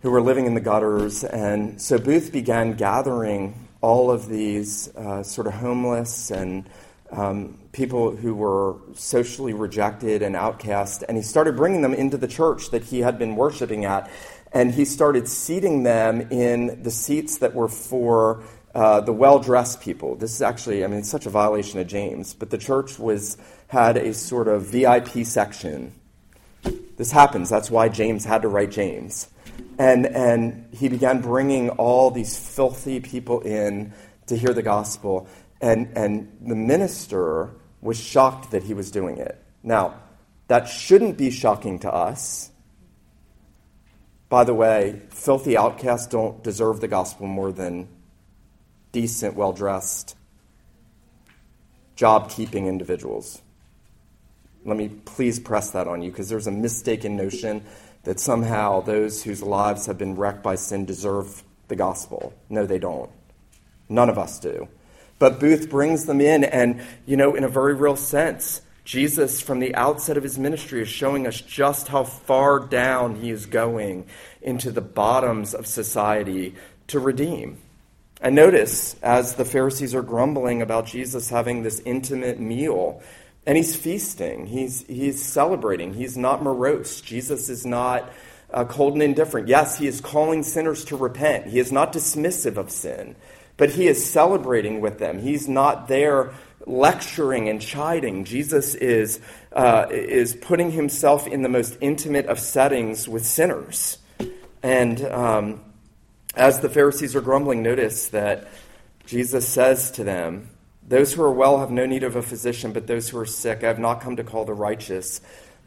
[0.00, 1.22] who were living in the gutters.
[1.22, 6.68] And so Booth began gathering all of these uh, sort of homeless and
[7.12, 12.28] um, people who were socially rejected and outcast, and he started bringing them into the
[12.28, 14.10] church that he had been worshiping at.
[14.52, 18.42] And he started seating them in the seats that were for
[18.74, 20.16] uh, the well-dressed people.
[20.16, 23.38] This is actually, I mean, it's such a violation of James, but the church was
[23.68, 25.92] had a sort of VIP section.
[26.96, 27.48] This happens.
[27.48, 29.28] That's why James had to write James,
[29.78, 33.92] and and he began bringing all these filthy people in
[34.26, 35.26] to hear the gospel,
[35.60, 37.50] and and the minister
[37.82, 39.36] was shocked that he was doing it.
[39.62, 39.96] Now,
[40.48, 42.50] that shouldn't be shocking to us.
[44.28, 47.88] By the way, filthy outcasts don't deserve the gospel more than
[48.92, 50.16] decent, well dressed,
[51.96, 53.42] job keeping individuals.
[54.64, 57.64] Let me please press that on you because there's a mistaken notion
[58.04, 62.32] that somehow those whose lives have been wrecked by sin deserve the gospel.
[62.48, 63.10] No, they don't.
[63.88, 64.68] None of us do.
[65.22, 69.60] But Booth brings them in, and, you know, in a very real sense, Jesus, from
[69.60, 74.06] the outset of his ministry, is showing us just how far down he is going
[74.40, 76.56] into the bottoms of society
[76.88, 77.58] to redeem.
[78.20, 83.00] And notice, as the Pharisees are grumbling about Jesus having this intimate meal,
[83.46, 87.00] and he's feasting, he's, he's celebrating, he's not morose.
[87.00, 88.12] Jesus is not
[88.52, 89.46] uh, cold and indifferent.
[89.46, 93.14] Yes, he is calling sinners to repent, he is not dismissive of sin,
[93.56, 95.18] but he is celebrating with them.
[95.18, 96.32] He's not there
[96.66, 98.24] lecturing and chiding.
[98.24, 99.20] Jesus is,
[99.52, 103.98] uh, is putting himself in the most intimate of settings with sinners.
[104.62, 105.04] And.
[105.04, 105.60] Um,
[106.34, 108.48] as the Pharisees are grumbling, notice that
[109.04, 110.48] Jesus says to them,
[110.86, 113.62] Those who are well have no need of a physician, but those who are sick,
[113.62, 115.20] I have not come to call the righteous,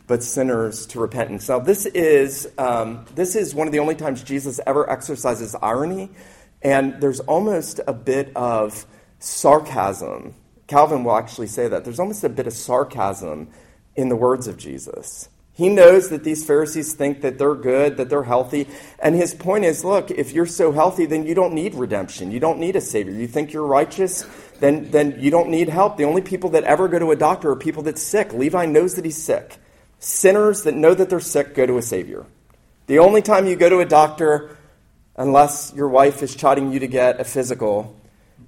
[0.07, 1.49] but sinners to repentance.
[1.49, 6.09] Now, this is, um, this is one of the only times Jesus ever exercises irony,
[6.61, 8.85] and there's almost a bit of
[9.19, 10.35] sarcasm.
[10.67, 11.83] Calvin will actually say that.
[11.83, 13.49] There's almost a bit of sarcasm
[13.95, 15.29] in the words of Jesus.
[15.53, 18.67] He knows that these Pharisees think that they're good, that they're healthy.
[18.99, 22.31] And his point is look, if you're so healthy, then you don't need redemption.
[22.31, 23.13] You don't need a Savior.
[23.13, 24.25] You think you're righteous,
[24.59, 25.95] then, then you don't need help.
[25.95, 28.33] The only people that ever go to a doctor are people that's sick.
[28.33, 29.57] Levi knows that he's sick.
[29.99, 32.25] Sinners that know that they're sick go to a Savior.
[32.87, 34.54] The only time you go to a doctor,
[35.17, 37.95] unless your wife is chiding you to get a physical,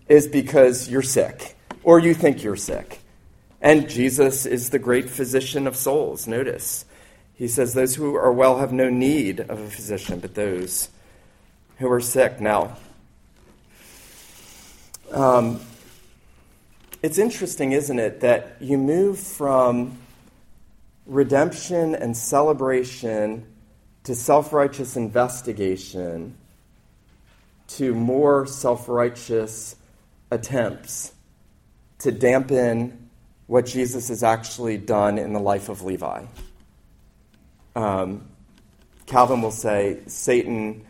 [0.08, 3.00] is because you're sick or you think you're sick.
[3.62, 6.86] And Jesus is the great physician of souls, notice.
[7.34, 10.90] He says, Those who are well have no need of a physician, but those
[11.78, 12.40] who are sick.
[12.40, 12.78] Now,
[15.12, 15.60] um,
[17.02, 19.98] it's interesting, isn't it, that you move from
[21.06, 23.46] redemption and celebration
[24.04, 26.36] to self righteous investigation
[27.68, 29.76] to more self righteous
[30.32, 31.14] attempts
[32.00, 33.10] to dampen
[33.48, 36.26] what Jesus has actually done in the life of Levi.
[37.76, 38.28] Um,
[39.06, 40.86] Calvin will say Satan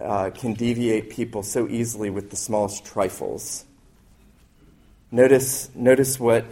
[0.00, 3.64] uh, can deviate people so easily with the smallest trifles.
[5.10, 6.44] Notice, notice what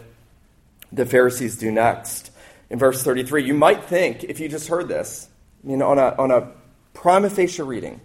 [0.93, 2.33] the Pharisees do next.
[2.71, 5.29] In verse 33, you might think, if you just heard this,
[5.63, 6.51] I mean, on a, on a
[6.93, 8.01] prima facie reading,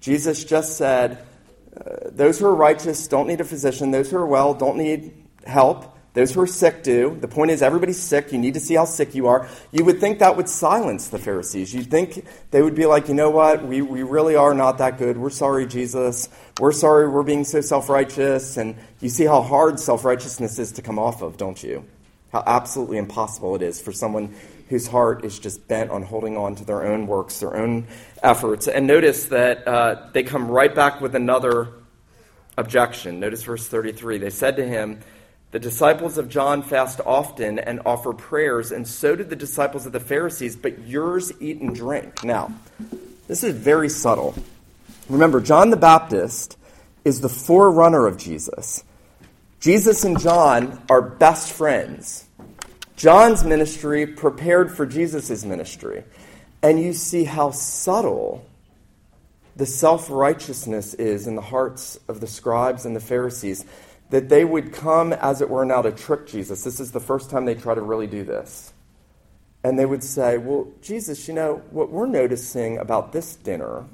[0.00, 1.18] Jesus just said,
[1.76, 5.12] uh, Those who are righteous don't need a physician, those who are well don't need
[5.46, 5.96] help.
[6.12, 7.16] Those who are sick do.
[7.20, 8.32] The point is, everybody's sick.
[8.32, 9.48] You need to see how sick you are.
[9.70, 11.72] You would think that would silence the Pharisees.
[11.72, 13.64] You'd think they would be like, you know what?
[13.64, 15.16] We, we really are not that good.
[15.16, 16.28] We're sorry, Jesus.
[16.58, 18.56] We're sorry we're being so self righteous.
[18.56, 21.84] And you see how hard self righteousness is to come off of, don't you?
[22.32, 24.34] How absolutely impossible it is for someone
[24.70, 27.86] whose heart is just bent on holding on to their own works, their own
[28.22, 28.68] efforts.
[28.68, 31.68] And notice that uh, they come right back with another
[32.56, 33.18] objection.
[33.18, 34.18] Notice verse 33.
[34.18, 35.00] They said to him,
[35.50, 39.90] the disciples of John fast often and offer prayers, and so did the disciples of
[39.90, 42.22] the Pharisees, but yours eat and drink.
[42.22, 42.52] Now,
[43.26, 44.36] this is very subtle.
[45.08, 46.56] Remember, John the Baptist
[47.04, 48.84] is the forerunner of Jesus.
[49.58, 52.26] Jesus and John are best friends.
[53.00, 56.04] John's ministry prepared for Jesus' ministry.
[56.62, 58.44] And you see how subtle
[59.56, 63.64] the self righteousness is in the hearts of the scribes and the Pharisees,
[64.10, 66.62] that they would come, as it were, now to trick Jesus.
[66.62, 68.70] This is the first time they try to really do this.
[69.64, 73.86] And they would say, Well, Jesus, you know, what we're noticing about this dinner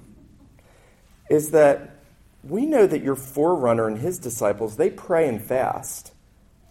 [1.31, 2.01] is that
[2.42, 6.12] we know that your forerunner and his disciples, they pray and fast,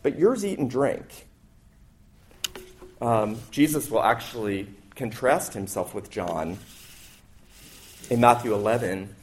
[0.03, 1.27] but yours eat and drink.
[3.05, 6.57] Um, Jesus will actually contrast himself with John
[8.09, 9.15] in Matthew 11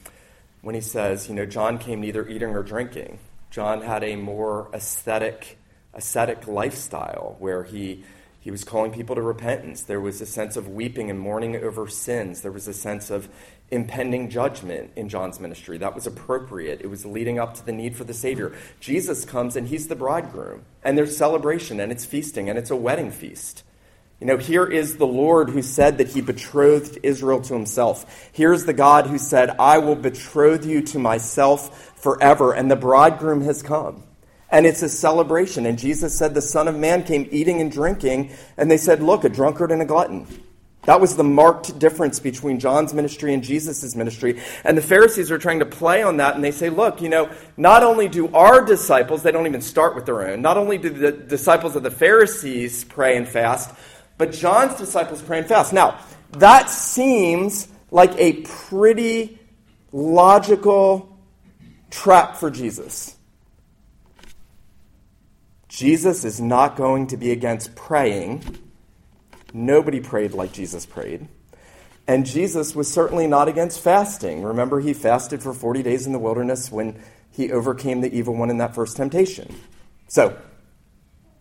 [0.60, 3.18] when he says, you know, John came neither eating or drinking.
[3.50, 5.58] John had a more ascetic,
[5.94, 8.04] ascetic lifestyle where he,
[8.40, 9.82] he was calling people to repentance.
[9.82, 12.42] There was a sense of weeping and mourning over sins.
[12.42, 13.28] There was a sense of
[13.72, 15.78] impending judgment in John's ministry.
[15.78, 16.82] That was appropriate.
[16.82, 18.54] It was leading up to the need for the Savior.
[18.78, 22.76] Jesus comes and he's the bridegroom, and there's celebration and it's feasting and it's a
[22.76, 23.64] wedding feast.
[24.22, 28.30] You know, here is the Lord who said that he betrothed Israel to himself.
[28.32, 32.52] Here's the God who said, I will betroth you to myself forever.
[32.52, 34.04] And the bridegroom has come.
[34.48, 35.66] And it's a celebration.
[35.66, 38.30] And Jesus said, The Son of Man came eating and drinking.
[38.56, 40.28] And they said, Look, a drunkard and a glutton.
[40.84, 44.40] That was the marked difference between John's ministry and Jesus' ministry.
[44.64, 47.30] And the Pharisees are trying to play on that, and they say, look, you know,
[47.56, 50.90] not only do our disciples, they don't even start with their own, not only do
[50.90, 53.72] the disciples of the Pharisees pray and fast,
[54.22, 55.72] but John's disciples pray and fast.
[55.72, 55.98] Now,
[56.30, 59.36] that seems like a pretty
[59.90, 61.18] logical
[61.90, 63.16] trap for Jesus.
[65.66, 68.44] Jesus is not going to be against praying.
[69.52, 71.26] Nobody prayed like Jesus prayed.
[72.06, 74.44] And Jesus was certainly not against fasting.
[74.44, 78.50] Remember, he fasted for 40 days in the wilderness when he overcame the evil one
[78.50, 79.52] in that first temptation.
[80.06, 80.40] So,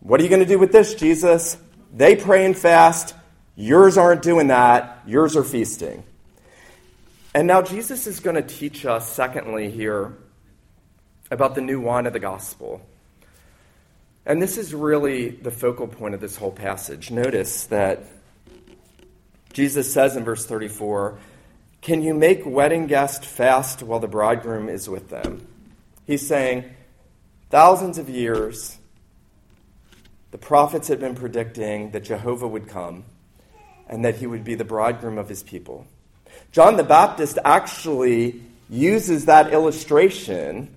[0.00, 1.56] what are you going to do with this, Jesus?
[1.92, 3.14] They pray and fast.
[3.54, 5.02] Yours aren't doing that.
[5.06, 6.02] Yours are feasting.
[7.34, 10.16] And now Jesus is going to teach us, secondly, here
[11.30, 12.80] about the new wine of the gospel.
[14.24, 17.10] And this is really the focal point of this whole passage.
[17.10, 18.04] Notice that
[19.52, 21.18] Jesus says in verse 34
[21.80, 25.46] Can you make wedding guests fast while the bridegroom is with them?
[26.06, 26.64] He's saying,
[27.50, 28.78] thousands of years
[30.32, 33.04] the prophets had been predicting that Jehovah would come
[33.86, 35.86] and that he would be the bridegroom of his people.
[36.50, 40.74] John the Baptist actually uses that illustration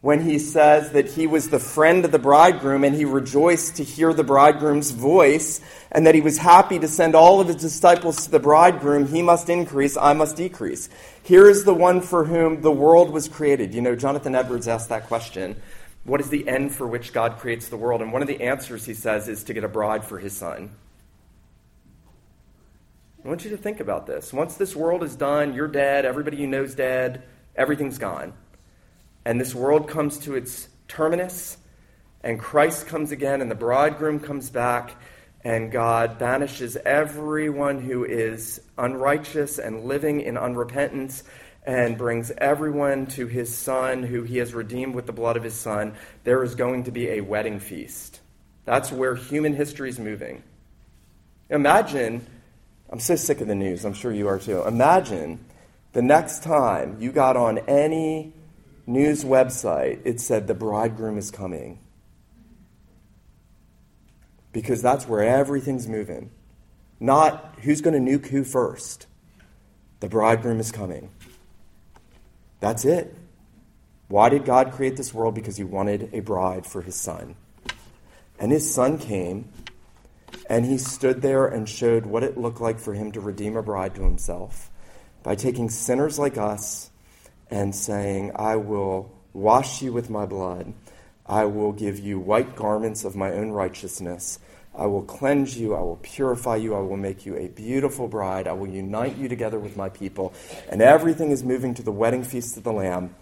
[0.00, 3.84] when he says that he was the friend of the bridegroom and he rejoiced to
[3.84, 5.60] hear the bridegroom's voice
[5.92, 9.06] and that he was happy to send all of his disciples to the bridegroom.
[9.06, 10.88] He must increase, I must decrease.
[11.22, 13.74] Here is the one for whom the world was created.
[13.74, 15.60] You know, Jonathan Edwards asked that question
[16.06, 18.00] what is the end for which God creates the world?
[18.00, 20.70] And one of the answers, he says, is to get a bride for his son.
[23.24, 24.32] I want you to think about this.
[24.32, 27.24] Once this world is done, you're dead, everybody you know is dead,
[27.56, 28.32] everything's gone.
[29.24, 31.58] And this world comes to its terminus,
[32.22, 34.94] and Christ comes again, and the bridegroom comes back,
[35.42, 41.24] and God banishes everyone who is unrighteous and living in unrepentance
[41.66, 45.54] and brings everyone to his son, who he has redeemed with the blood of his
[45.54, 48.20] son, there is going to be a wedding feast.
[48.64, 50.44] That's where human history is moving.
[51.50, 52.24] Imagine,
[52.88, 54.62] I'm so sick of the news, I'm sure you are too.
[54.62, 55.44] Imagine
[55.92, 58.32] the next time you got on any
[58.86, 61.80] news website, it said the bridegroom is coming.
[64.52, 66.30] Because that's where everything's moving.
[67.00, 69.06] Not who's going to nuke who first.
[70.00, 71.10] The bridegroom is coming.
[72.66, 73.14] That's it.
[74.08, 75.36] Why did God create this world?
[75.36, 77.36] Because he wanted a bride for his son.
[78.40, 79.52] And his son came,
[80.50, 83.62] and he stood there and showed what it looked like for him to redeem a
[83.62, 84.68] bride to himself
[85.22, 86.90] by taking sinners like us
[87.52, 90.74] and saying, I will wash you with my blood.
[91.24, 94.40] I will give you white garments of my own righteousness.
[94.76, 95.74] I will cleanse you.
[95.74, 96.74] I will purify you.
[96.74, 98.46] I will make you a beautiful bride.
[98.46, 100.34] I will unite you together with my people.
[100.68, 103.14] And everything is moving to the wedding feast of the Lamb.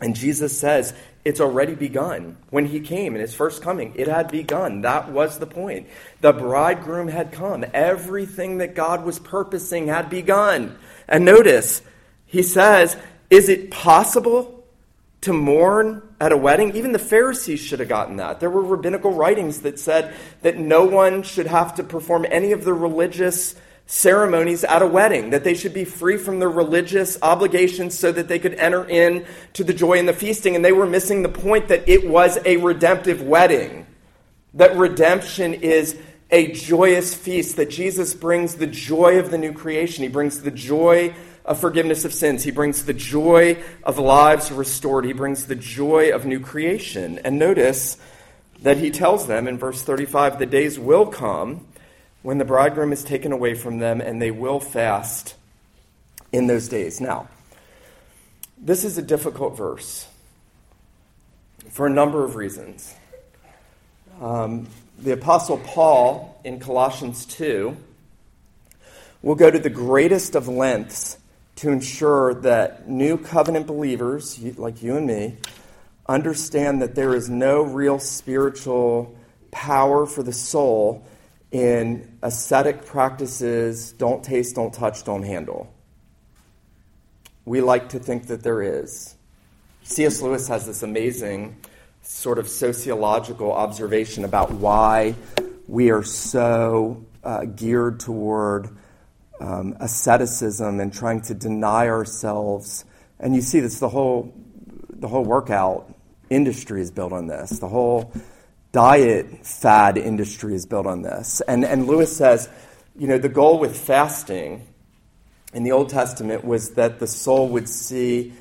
[0.00, 0.94] And Jesus says,
[1.24, 2.38] it's already begun.
[2.48, 4.80] When he came in his first coming, it had begun.
[4.80, 5.88] That was the point.
[6.22, 7.64] The bridegroom had come.
[7.74, 10.78] Everything that God was purposing had begun.
[11.06, 11.82] And notice,
[12.24, 12.96] he says,
[13.28, 14.59] is it possible
[15.22, 16.74] to mourn at a wedding.
[16.76, 18.40] Even the Pharisees should have gotten that.
[18.40, 22.64] There were rabbinical writings that said that no one should have to perform any of
[22.64, 23.54] the religious
[23.86, 28.28] ceremonies at a wedding, that they should be free from their religious obligations so that
[28.28, 30.54] they could enter in to the joy and the feasting.
[30.54, 33.86] And they were missing the point that it was a redemptive wedding.
[34.54, 35.98] That redemption is
[36.30, 40.04] a joyous feast, that Jesus brings the joy of the new creation.
[40.04, 41.12] He brings the joy
[41.50, 42.44] of forgiveness of sins.
[42.44, 45.04] He brings the joy of lives restored.
[45.04, 47.18] He brings the joy of new creation.
[47.24, 47.98] And notice
[48.62, 51.66] that he tells them in verse 35 the days will come
[52.22, 55.34] when the bridegroom is taken away from them, and they will fast
[56.30, 57.00] in those days.
[57.00, 57.28] Now,
[58.56, 60.06] this is a difficult verse
[61.70, 62.94] for a number of reasons.
[64.20, 64.68] Um,
[65.00, 67.76] the Apostle Paul in Colossians 2
[69.22, 71.16] will go to the greatest of lengths
[71.60, 75.36] to ensure that new covenant believers, like you and me,
[76.08, 79.14] understand that there is no real spiritual
[79.50, 81.06] power for the soul
[81.52, 85.70] in ascetic practices don't taste, don't touch, don't handle.
[87.44, 89.14] We like to think that there is.
[89.82, 90.22] C.S.
[90.22, 91.58] Lewis has this amazing
[92.00, 95.14] sort of sociological observation about why
[95.68, 98.70] we are so uh, geared toward
[99.40, 102.84] um, asceticism and trying to deny ourselves.
[103.18, 104.32] And you see this the whole
[104.90, 105.94] the whole workout
[106.28, 107.58] industry is built on this.
[107.58, 108.12] The whole
[108.72, 111.40] diet fad industry is built on this.
[111.48, 112.48] And and Lewis says,
[112.96, 114.66] you know, the goal with fasting
[115.52, 118.34] in the Old Testament was that the soul would see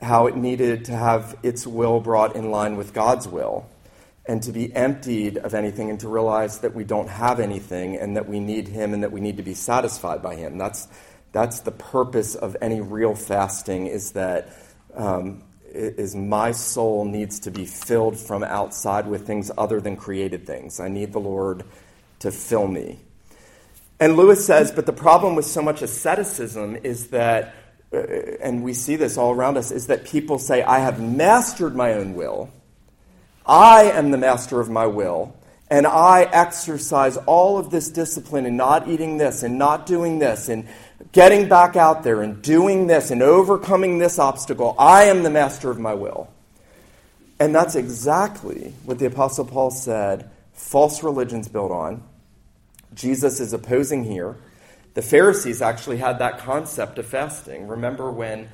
[0.00, 3.68] how it needed to have its will brought in line with God's will
[4.30, 8.16] and to be emptied of anything and to realize that we don't have anything and
[8.16, 10.56] that we need Him and that we need to be satisfied by Him.
[10.56, 10.86] That's,
[11.32, 14.50] that's the purpose of any real fasting is that
[14.94, 20.46] um, is my soul needs to be filled from outside with things other than created
[20.46, 20.78] things.
[20.78, 21.64] I need the Lord
[22.20, 23.00] to fill me.
[23.98, 27.52] And Lewis says, but the problem with so much asceticism is that
[27.92, 27.98] uh,
[28.40, 31.94] and we see this all around us, is that people say, I have mastered my
[31.94, 32.48] own will.
[33.46, 35.34] I am the master of my will.
[35.70, 40.48] And I exercise all of this discipline in not eating this and not doing this
[40.48, 40.66] and
[41.12, 44.74] getting back out there and doing this and overcoming this obstacle.
[44.78, 46.28] I am the master of my will.
[47.38, 52.02] And that's exactly what the Apostle Paul said false religion's built on.
[52.92, 54.36] Jesus is opposing here.
[54.94, 57.68] The Pharisees actually had that concept of fasting.
[57.68, 58.48] Remember when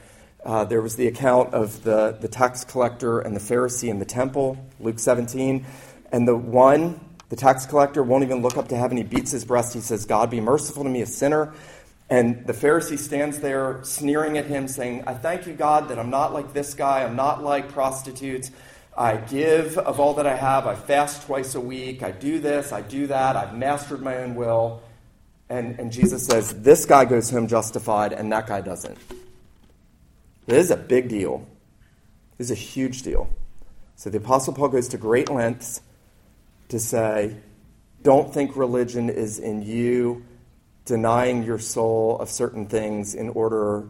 [0.46, 4.04] uh, there was the account of the, the tax collector and the Pharisee in the
[4.04, 5.66] temple, Luke 17,
[6.12, 8.96] and the one, the tax collector, won't even look up to heaven.
[8.96, 9.74] He beats his breast.
[9.74, 11.52] He says, God, be merciful to me, a sinner.
[12.08, 16.10] And the Pharisee stands there sneering at him, saying, I thank you, God, that I'm
[16.10, 17.02] not like this guy.
[17.02, 18.52] I'm not like prostitutes.
[18.96, 20.68] I give of all that I have.
[20.68, 22.04] I fast twice a week.
[22.04, 22.70] I do this.
[22.70, 23.34] I do that.
[23.34, 24.80] I've mastered my own will.
[25.48, 28.96] And, and Jesus says, this guy goes home justified and that guy doesn't.
[30.46, 31.46] This is a big deal.
[32.38, 33.28] This is a huge deal.
[33.96, 35.80] So the Apostle Paul goes to great lengths
[36.68, 37.36] to say,
[38.02, 40.24] don't think religion is in you
[40.84, 43.88] denying your soul of certain things in order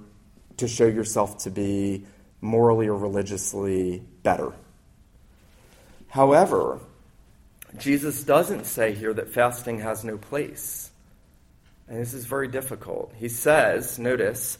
[0.56, 2.06] to show yourself to be
[2.40, 4.52] morally or religiously better.
[6.08, 6.80] However,
[7.78, 10.90] Jesus doesn't say here that fasting has no place.
[11.88, 13.12] And this is very difficult.
[13.16, 14.58] He says, notice,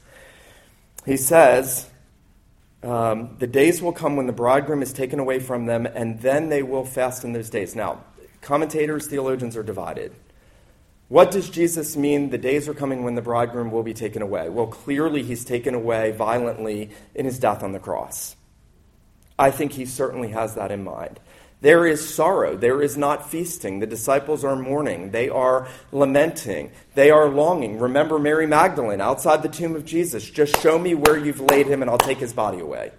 [1.07, 1.89] he says,
[2.83, 6.51] um, the days will come when the bridegroom is taken away from them, and then
[6.51, 7.75] they will fast in those days.
[7.75, 8.05] Now,
[8.43, 10.13] commentators, theologians are divided.
[11.09, 14.49] What does Jesus mean the days are coming when the bridegroom will be taken away?
[14.49, 18.35] Well, clearly he's taken away violently in his death on the cross.
[19.39, 21.21] I think he certainly has that in mind.
[21.67, 22.57] There is sorrow.
[22.57, 23.81] There is not feasting.
[23.81, 25.11] The disciples are mourning.
[25.11, 26.71] They are lamenting.
[26.95, 27.81] They are longing.
[27.81, 30.31] Remember Mary Magdalene outside the tomb of Jesus.
[30.31, 32.93] Just show me where you've laid him and I'll take his body away.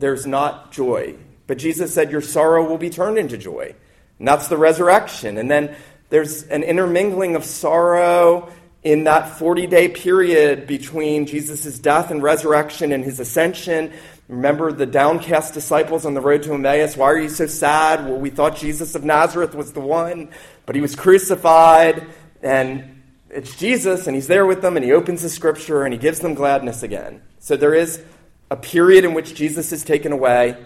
[0.00, 1.14] There's not joy.
[1.46, 3.76] But Jesus said, Your sorrow will be turned into joy.
[4.18, 5.38] And that's the resurrection.
[5.38, 5.76] And then
[6.08, 12.90] there's an intermingling of sorrow in that 40 day period between Jesus' death and resurrection
[12.90, 13.92] and his ascension.
[14.28, 16.96] Remember the downcast disciples on the road to Emmaus?
[16.96, 18.06] Why are you so sad?
[18.06, 20.30] Well, we thought Jesus of Nazareth was the one,
[20.64, 22.06] but he was crucified,
[22.42, 25.98] and it's Jesus, and he's there with them, and he opens the scripture, and he
[25.98, 27.20] gives them gladness again.
[27.38, 28.02] So there is
[28.50, 30.56] a period in which Jesus is taken away,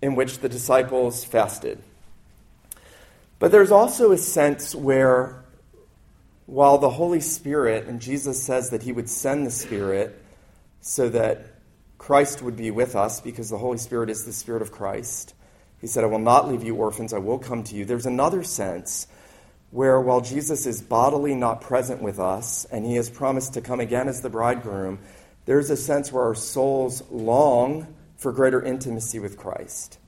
[0.00, 1.82] in which the disciples fasted.
[3.38, 5.44] But there's also a sense where,
[6.46, 10.22] while the Holy Spirit, and Jesus says that he would send the Spirit
[10.80, 11.49] so that
[12.00, 15.34] Christ would be with us because the Holy Spirit is the Spirit of Christ.
[15.82, 17.84] He said, I will not leave you orphans, I will come to you.
[17.84, 19.06] There's another sense
[19.70, 23.80] where while Jesus is bodily not present with us and he has promised to come
[23.80, 24.98] again as the bridegroom,
[25.44, 27.86] there's a sense where our souls long
[28.16, 29.98] for greater intimacy with Christ.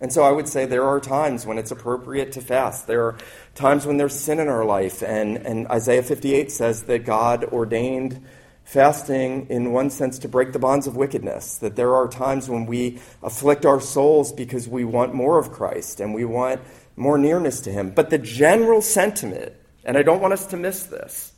[0.00, 2.86] And so I would say there are times when it's appropriate to fast.
[2.86, 3.18] There are
[3.54, 5.02] times when there's sin in our life.
[5.02, 8.24] And, and Isaiah 58 says that God ordained
[8.72, 11.58] fasting, in one sense, to break the bonds of wickedness.
[11.58, 16.00] That there are times when we afflict our souls because we want more of Christ
[16.00, 16.60] and we want
[16.96, 17.90] more nearness to Him.
[17.90, 19.52] But the general sentiment,
[19.84, 21.32] and I don't want us to miss this,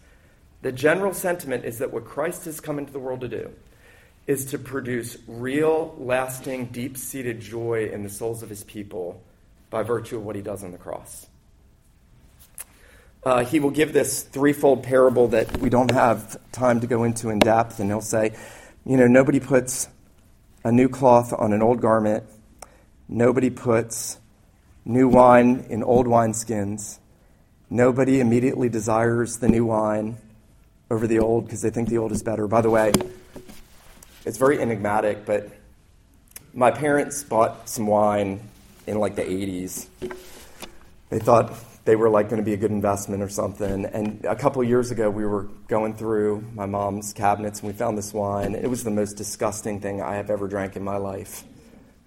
[0.62, 3.50] the general sentiment is that what Christ has come into the world to do
[4.26, 9.22] is to produce real, lasting, deep seated joy in the souls of his people
[9.70, 11.26] by virtue of what he does on the cross.
[13.24, 17.30] Uh, he will give this threefold parable that we don't have time to go into
[17.30, 18.34] in depth, and he'll say,
[18.84, 19.88] You know, nobody puts
[20.62, 22.24] a new cloth on an old garment,
[23.08, 24.18] nobody puts
[24.84, 26.98] new wine in old wineskins,
[27.70, 30.18] nobody immediately desires the new wine
[30.90, 32.46] over the old because they think the old is better.
[32.46, 32.92] By the way,
[34.26, 35.48] it's very enigmatic, but
[36.52, 38.40] my parents bought some wine
[38.86, 39.86] in like the 80s.
[41.08, 41.54] They thought
[41.84, 43.84] they were like going to be a good investment or something.
[43.84, 47.98] And a couple years ago, we were going through my mom's cabinets and we found
[47.98, 48.54] this wine.
[48.54, 51.44] It was the most disgusting thing I have ever drank in my life.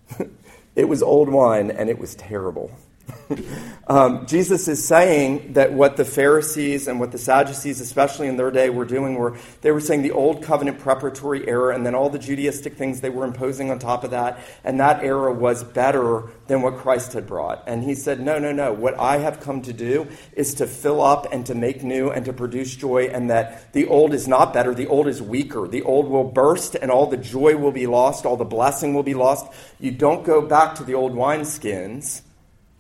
[0.76, 2.72] it was old wine and it was terrible.
[3.88, 8.52] um, Jesus is saying that what the Pharisees and what the Sadducees, especially in their
[8.52, 12.10] day, were doing were they were saying the old covenant preparatory era and then all
[12.10, 16.24] the Judaistic things they were imposing on top of that, and that era was better
[16.48, 17.64] than what Christ had brought.
[17.68, 18.74] And he said, No, no, no.
[18.74, 22.26] What I have come to do is to fill up and to make new and
[22.26, 25.68] to produce joy, and that the old is not better, the old is weaker.
[25.68, 29.04] The old will burst and all the joy will be lost, all the blessing will
[29.04, 29.46] be lost.
[29.80, 32.22] You don't go back to the old wineskins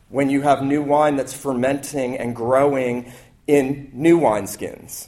[0.09, 3.11] when you have new wine that's fermenting and growing
[3.45, 5.07] in new wineskins.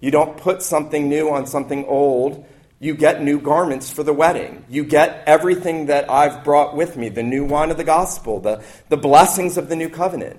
[0.00, 2.46] You don't put something new on something old.
[2.78, 4.64] You get new garments for the wedding.
[4.68, 8.62] You get everything that I've brought with me the new wine of the gospel, the,
[8.88, 10.38] the blessings of the new covenant.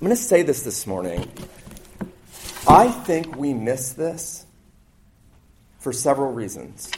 [0.00, 1.30] I'm going to say this this morning.
[2.68, 4.44] I think we miss this
[5.78, 6.90] for several reasons.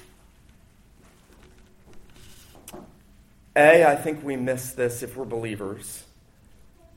[3.57, 6.05] A, I think we miss this if we're believers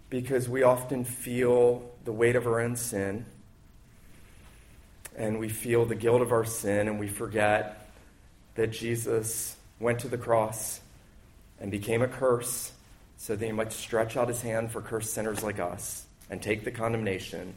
[0.10, 3.26] because we often feel the weight of our own sin
[5.16, 7.88] and we feel the guilt of our sin and we forget
[8.56, 10.80] that Jesus went to the cross
[11.60, 12.72] and became a curse
[13.18, 16.64] so that he might stretch out his hand for cursed sinners like us and take
[16.64, 17.54] the condemnation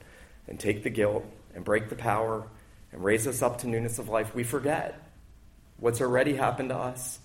[0.47, 1.25] and take the guilt
[1.55, 2.47] and break the power
[2.93, 4.35] and raise us up to newness of life.
[4.35, 5.03] We forget
[5.79, 7.19] what's already happened to us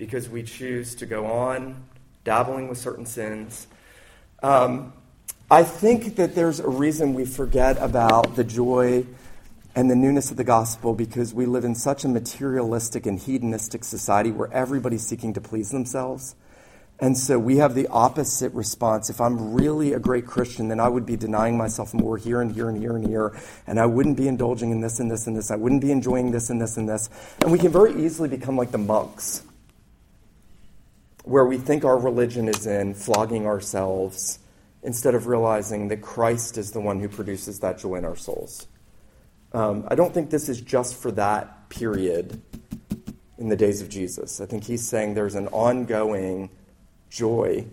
[0.00, 1.84] because we choose to go on
[2.24, 3.66] dabbling with certain sins.
[4.42, 4.94] Um,
[5.50, 9.04] I think that there's a reason we forget about the joy
[9.74, 13.84] and the newness of the gospel because we live in such a materialistic and hedonistic
[13.84, 16.34] society where everybody's seeking to please themselves.
[16.98, 19.10] And so we have the opposite response.
[19.10, 22.52] If I'm really a great Christian, then I would be denying myself more here and
[22.52, 23.38] here and here and here.
[23.66, 25.50] And I wouldn't be indulging in this and this and this.
[25.50, 27.10] I wouldn't be enjoying this and this and this.
[27.42, 29.42] And we can very easily become like the monks
[31.24, 34.38] where we think our religion is in flogging ourselves
[34.82, 38.66] instead of realizing that Christ is the one who produces that joy in our souls.
[39.52, 42.40] Um, I don't think this is just for that period
[43.38, 44.40] in the days of Jesus.
[44.40, 46.50] I think he's saying there's an ongoing
[47.10, 47.66] joy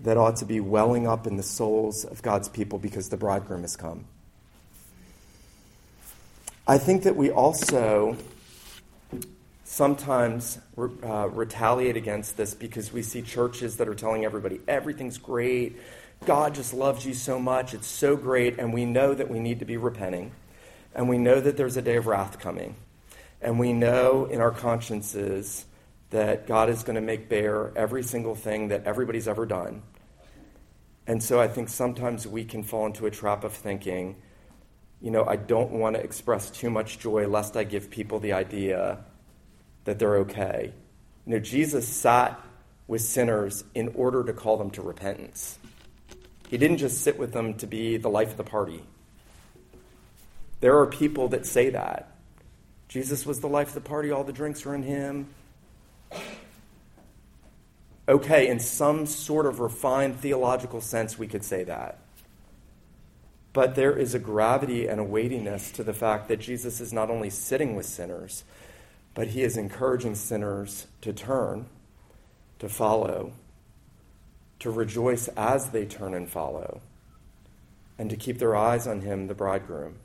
[0.00, 3.62] that ought to be welling up in the souls of God's people because the bridegroom
[3.62, 4.04] has come.
[6.66, 8.16] I think that we also
[9.82, 15.76] sometimes uh, retaliate against this because we see churches that are telling everybody everything's great.
[16.24, 17.74] God just loves you so much.
[17.74, 18.60] It's so great.
[18.60, 20.30] And we know that we need to be repenting.
[20.94, 22.76] And we know that there's a day of wrath coming.
[23.40, 25.64] And we know in our consciences
[26.10, 29.82] that God is going to make bare every single thing that everybody's ever done.
[31.08, 34.14] And so I think sometimes we can fall into a trap of thinking,
[35.00, 38.32] you know, I don't want to express too much joy lest I give people the
[38.32, 39.04] idea
[39.84, 40.72] that they're okay.
[41.26, 42.40] You know, Jesus sat
[42.86, 45.58] with sinners in order to call them to repentance.
[46.48, 48.82] He didn't just sit with them to be the life of the party.
[50.60, 52.12] There are people that say that.
[52.88, 55.28] Jesus was the life of the party, all the drinks were in him.
[58.08, 61.98] Okay, in some sort of refined theological sense, we could say that.
[63.52, 67.10] But there is a gravity and a weightiness to the fact that Jesus is not
[67.10, 68.44] only sitting with sinners,
[69.14, 71.66] but he is encouraging sinners to turn,
[72.58, 73.32] to follow,
[74.58, 76.80] to rejoice as they turn and follow,
[77.98, 79.96] and to keep their eyes on him, the bridegroom.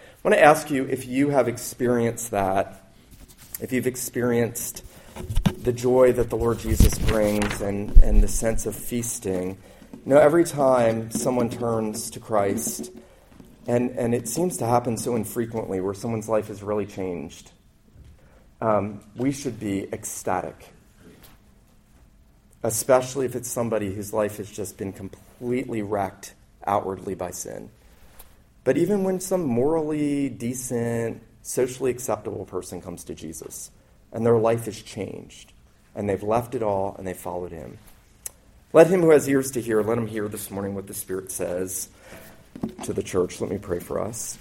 [0.00, 2.90] I want to ask you if you have experienced that,
[3.60, 4.82] if you've experienced
[5.64, 9.56] the joy that the Lord Jesus brings and, and the sense of feasting.
[9.92, 12.90] You know, every time someone turns to Christ,
[13.66, 17.50] and, and it seems to happen so infrequently where someone's life is really changed,
[18.64, 20.72] um, we should be ecstatic.
[22.62, 26.32] Especially if it's somebody whose life has just been completely wrecked
[26.66, 27.68] outwardly by sin.
[28.64, 33.70] But even when some morally decent, socially acceptable person comes to Jesus
[34.12, 35.52] and their life is changed
[35.94, 37.76] and they've left it all and they followed him.
[38.72, 41.30] Let him who has ears to hear, let him hear this morning what the Spirit
[41.30, 41.90] says
[42.84, 43.42] to the church.
[43.42, 44.38] Let me pray for us.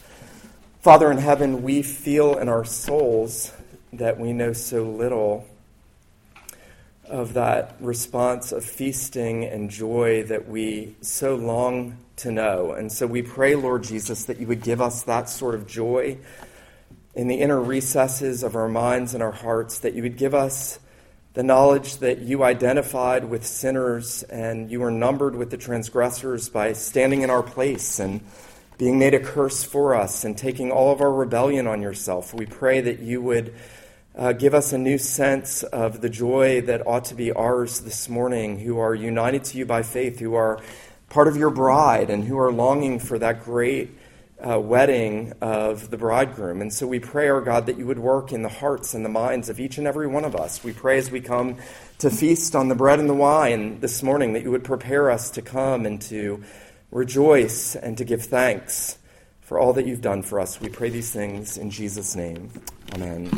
[0.80, 3.52] Father in heaven, we feel in our souls
[3.98, 5.48] that we know so little
[7.06, 12.72] of that response of feasting and joy that we so long to know.
[12.72, 16.18] And so we pray, Lord Jesus, that you would give us that sort of joy
[17.14, 20.80] in the inner recesses of our minds and our hearts, that you would give us
[21.34, 26.74] the knowledge that you identified with sinners and you were numbered with the transgressors by
[26.74, 28.22] standing in our place and
[28.78, 32.34] being made a curse for us and taking all of our rebellion on yourself.
[32.34, 33.54] We pray that you would
[34.16, 38.08] uh, give us a new sense of the joy that ought to be ours this
[38.08, 40.62] morning, who are united to you by faith, who are
[41.10, 43.90] part of your bride, and who are longing for that great
[44.46, 46.62] uh, wedding of the bridegroom.
[46.62, 49.10] And so we pray, our God, that you would work in the hearts and the
[49.10, 50.64] minds of each and every one of us.
[50.64, 51.58] We pray as we come
[52.00, 55.32] to feast on the bread and the wine this morning that you would prepare us
[55.32, 56.44] to come and to
[56.92, 58.98] rejoice and to give thanks
[59.42, 60.60] for all that you've done for us.
[60.60, 62.52] We pray these things in Jesus' name.
[62.94, 63.32] Amen.